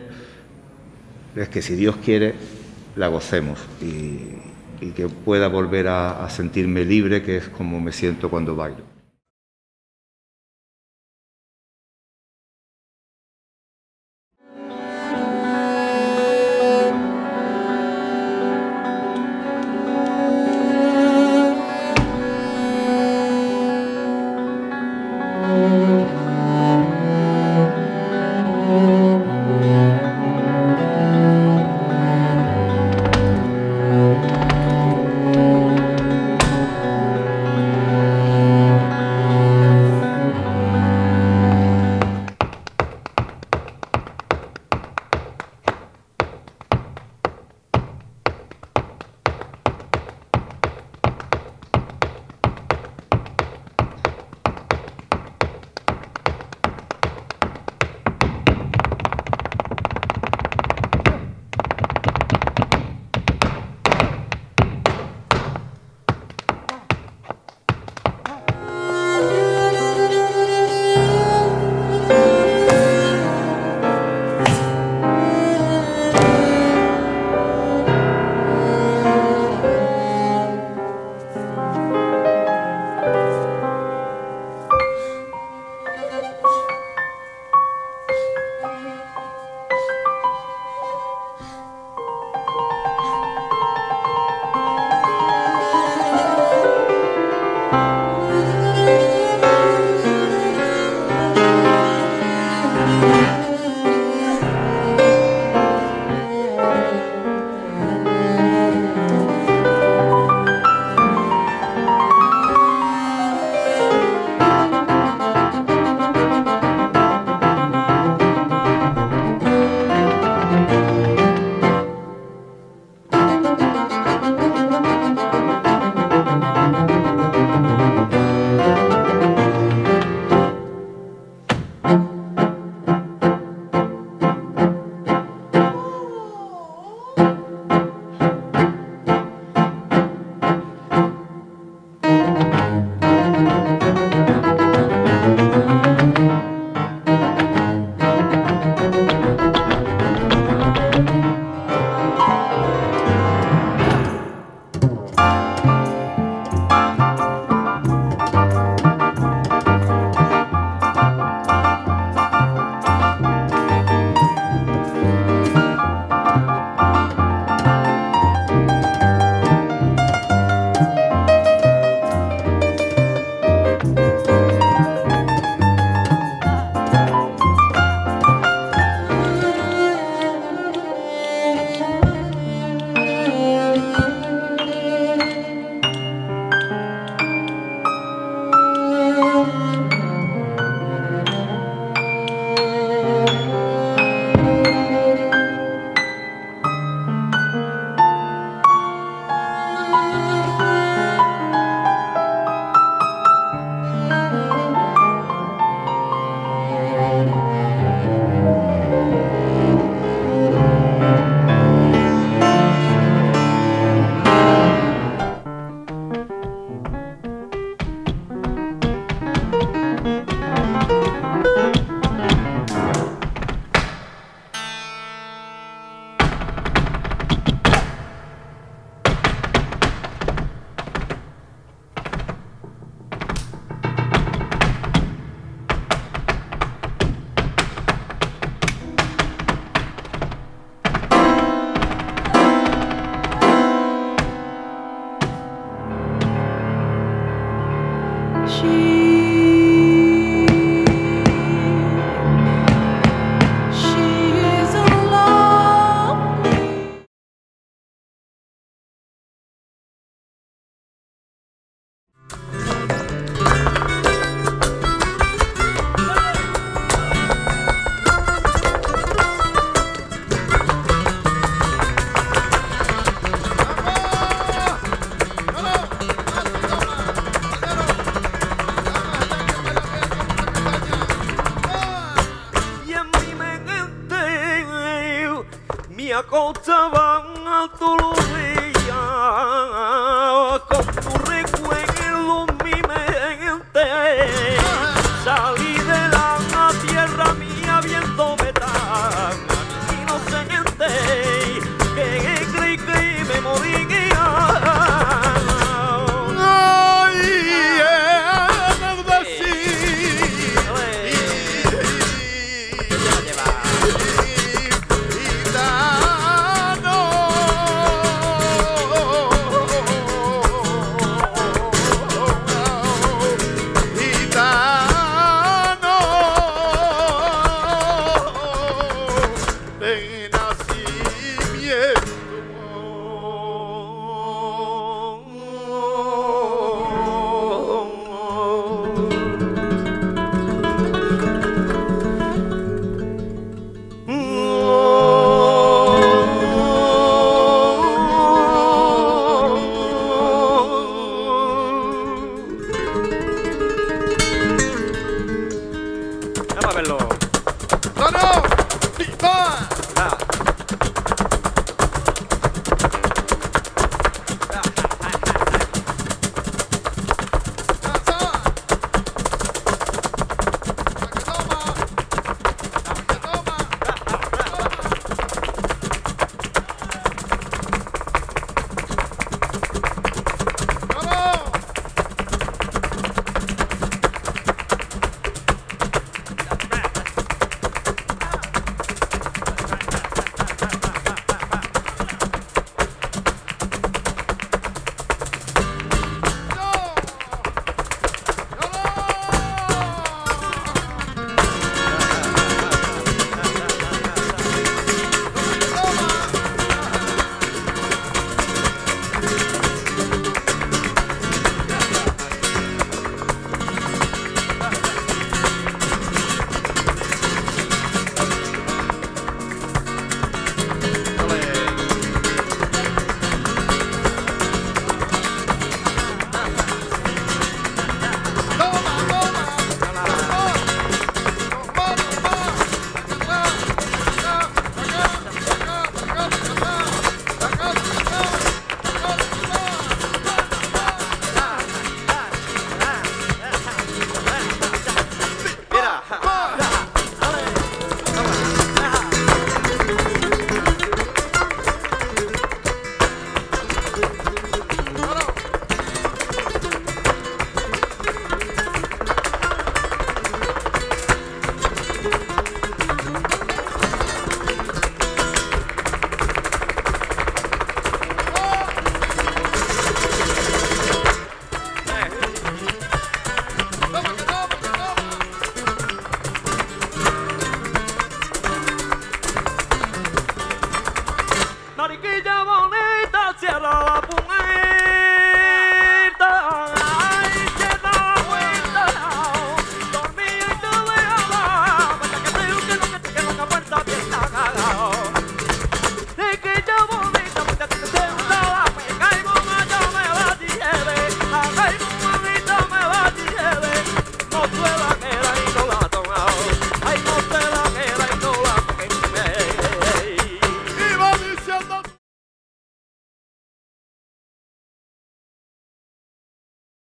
es 1.36 1.50
que 1.50 1.62
si 1.62 1.76
Dios 1.76 1.98
quiere, 1.98 2.36
la 2.96 3.08
gocemos 3.08 3.60
y, 3.82 4.52
que 4.96 5.08
pueda 5.08 5.48
volver 5.48 5.88
a 5.88 6.28
sentirme 6.32 6.84
libre, 6.84 7.22
que 7.22 7.38
es 7.38 7.50
como 7.50 7.80
me 7.80 7.92
siento 7.92 8.32
cuando 8.32 8.56
bailo. 8.56 8.91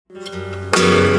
Música 0.09 1.16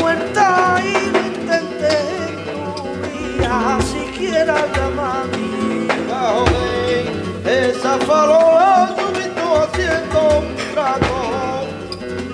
muerta 0.00 0.76
y 0.82 1.10
no 1.12 1.18
entendés 1.18 2.30
tu 2.46 2.62
vida, 3.02 3.78
siquiera 3.92 4.56
llamarme. 4.74 5.88
Esa 7.44 7.96
farola 7.98 8.94
visto 9.16 9.62
haciendo 9.62 10.18
un 10.38 10.46
trago, 10.74 11.16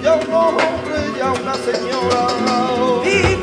ya 0.02 0.14
un 0.14 0.32
hombre, 0.32 0.98
ya 1.18 1.32
una 1.32 1.54
señora. 1.54 3.33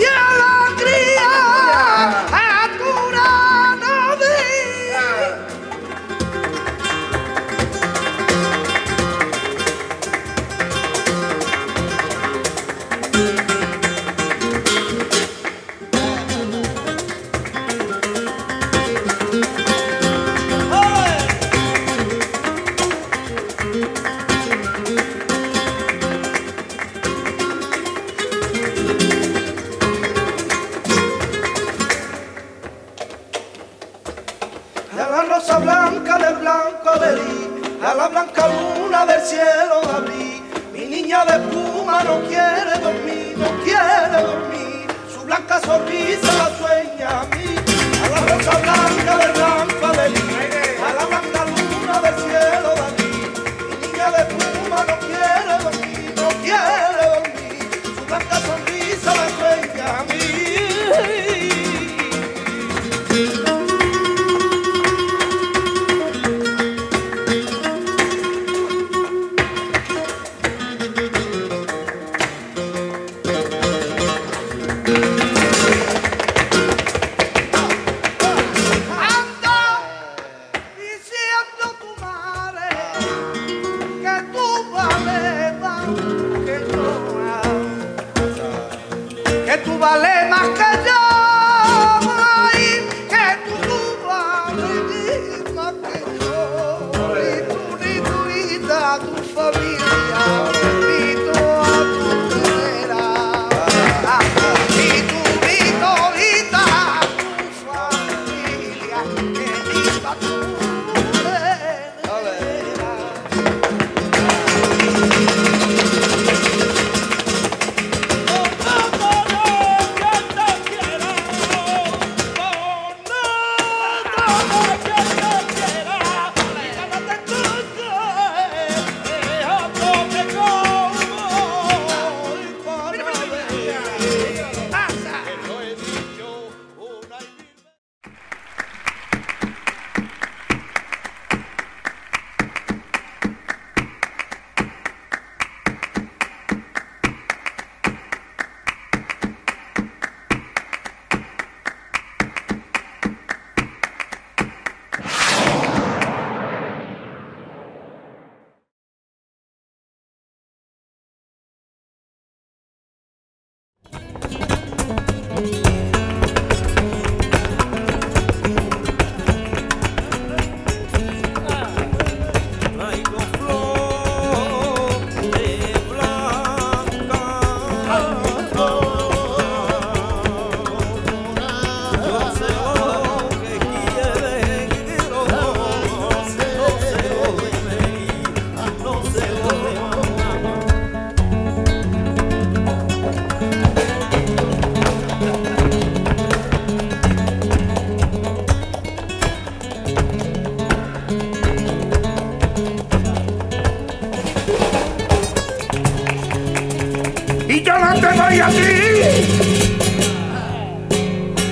y 208.34 208.39
a 208.39 208.47
ti 208.47 208.61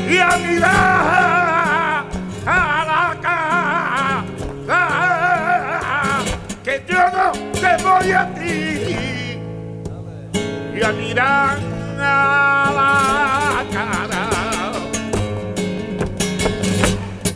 y 0.09 0.17
a 0.17 0.37
mirar. 0.37 1.09
voy 7.83 8.11
a 8.11 8.33
ti 8.33 9.39
y 10.75 10.83
a 10.83 10.91
mirar 10.91 11.57
a 11.99 12.71
la 12.77 13.65
cara. 13.73 14.23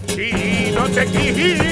Si 0.07 0.71
no 0.75 0.83
te 0.89 1.05
quise. 1.07 1.62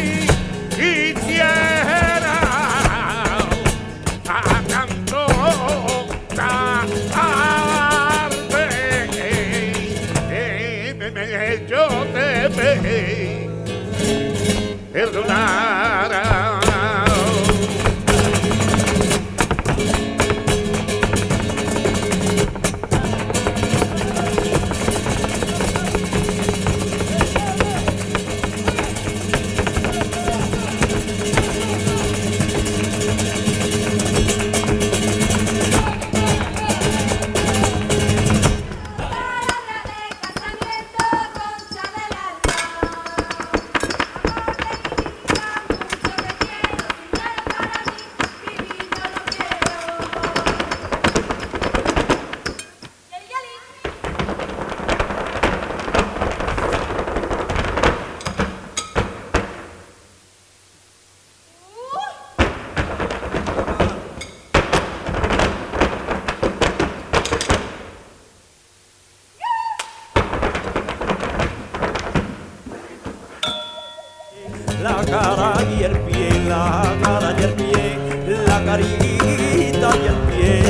carita 78.66 79.89
y 79.97 80.07
el 80.07 80.20
pie, 80.30 80.62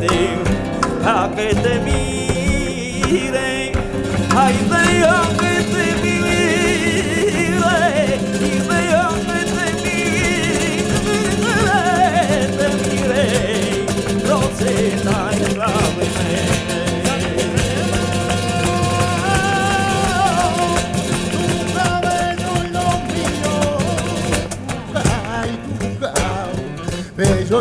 de 0.00 0.14
a 1.04 1.30
que 1.34 1.54
te 1.54 1.78
mire. 1.80 2.03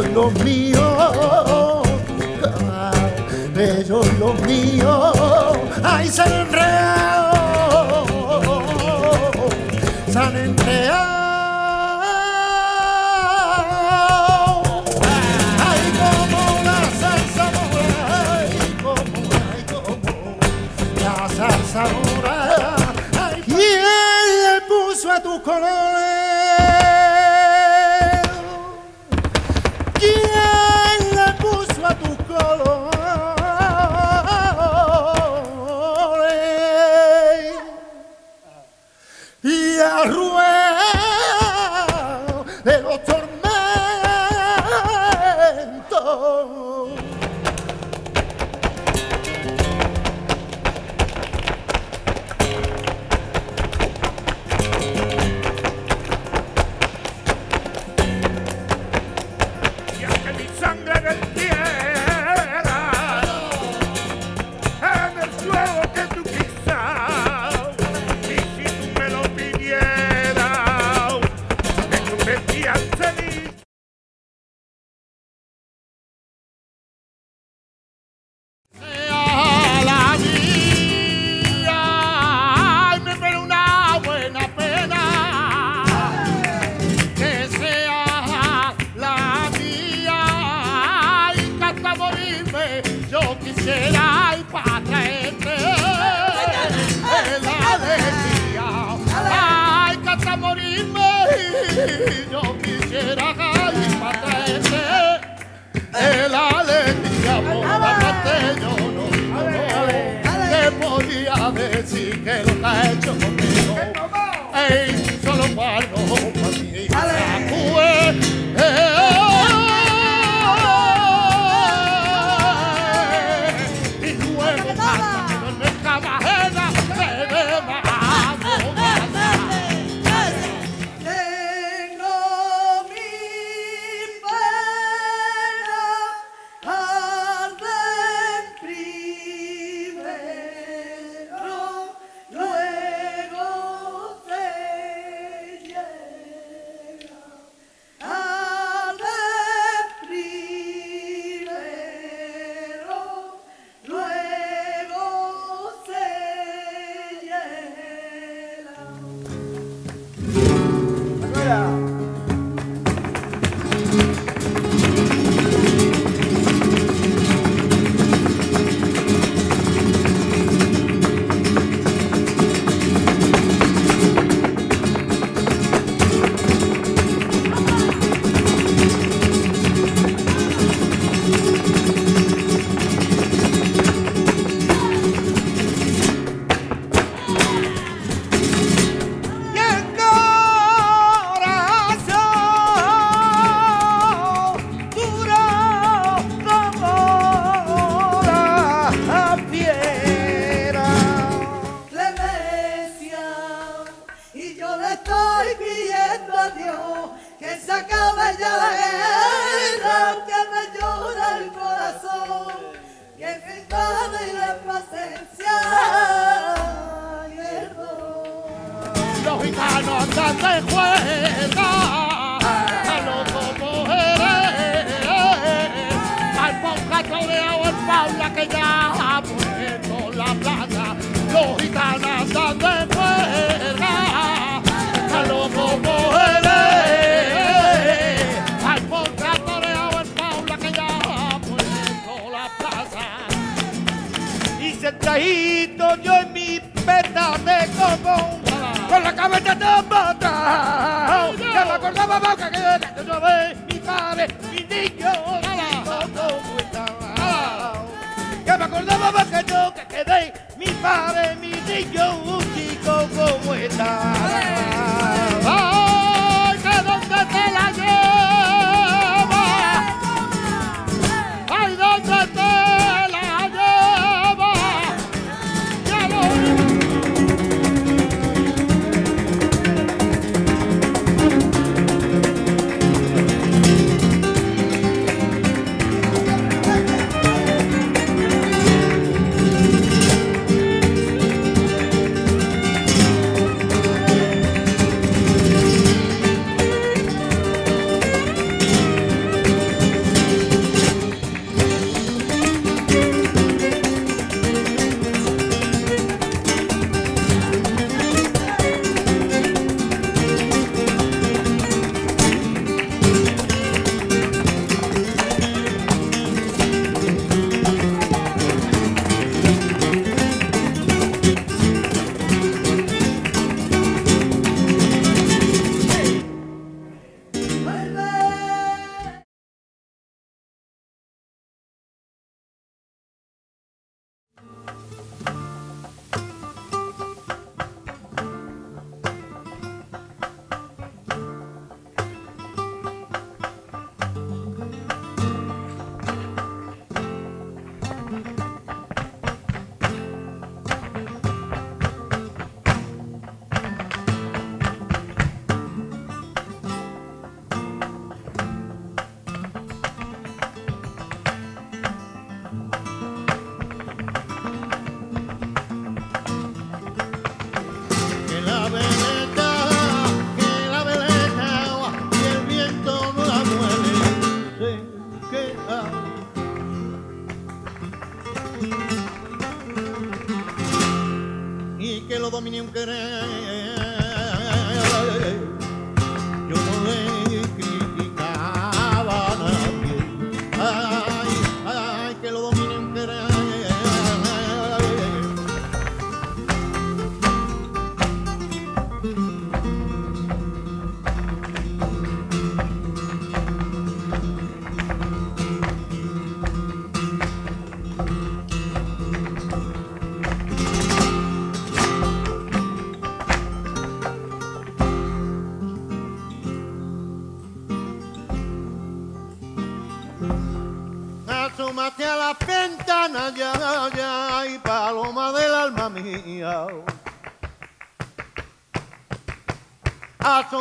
lo 0.02 0.32
mío, 0.44 0.82
ah, 2.70 2.92
bello 3.54 4.02
lo 4.20 4.34
mío, 4.46 5.14
ay, 5.84 6.08
San 6.08 6.52
Rey. 6.52 6.73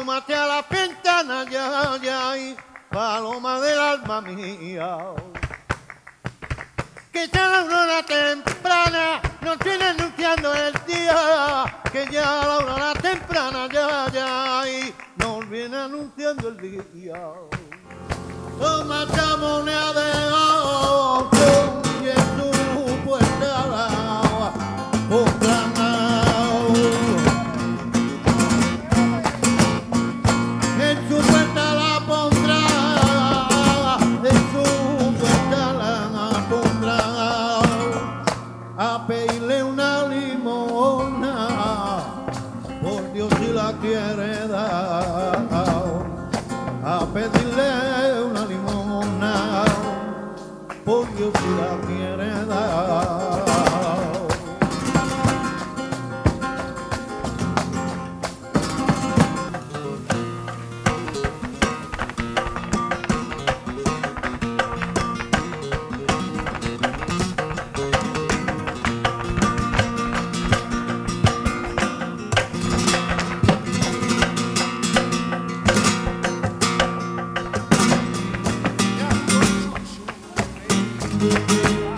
Asómate 0.03 0.35
a 0.35 0.47
la 0.47 0.63
ventana 0.69 1.45
ya, 1.49 1.97
ya, 2.03 2.37
y 2.37 2.57
paloma 2.91 3.61
del 3.61 3.79
alma 3.79 4.21
mía. 4.21 4.99
Que 7.13 7.29
ya 7.29 7.49
la 7.49 7.61
aurora 7.61 8.03
temprana 8.03 9.23
nos 9.43 9.59
viene 9.61 9.85
anunciando 9.85 10.53
el 10.55 10.73
día. 10.89 11.83
Que 11.93 12.09
ya 12.11 12.23
la 12.23 12.55
aurora 12.57 12.95
temprana 12.95 13.69
ya, 13.73 14.11
ya, 14.13 14.69
y 14.69 14.93
nos 15.19 15.49
viene 15.49 15.77
anunciando 15.77 16.49
el 16.49 16.57
día. 16.93 17.23
Toma 18.59 19.05
esta 19.05 19.37
de 19.37 20.33
oro 20.33 21.81
y 22.03 22.09
en 22.09 22.27
tu 22.39 22.51
puerta 23.05 23.83
por 51.31 51.41
Dios 51.41 51.82
y 81.23 81.92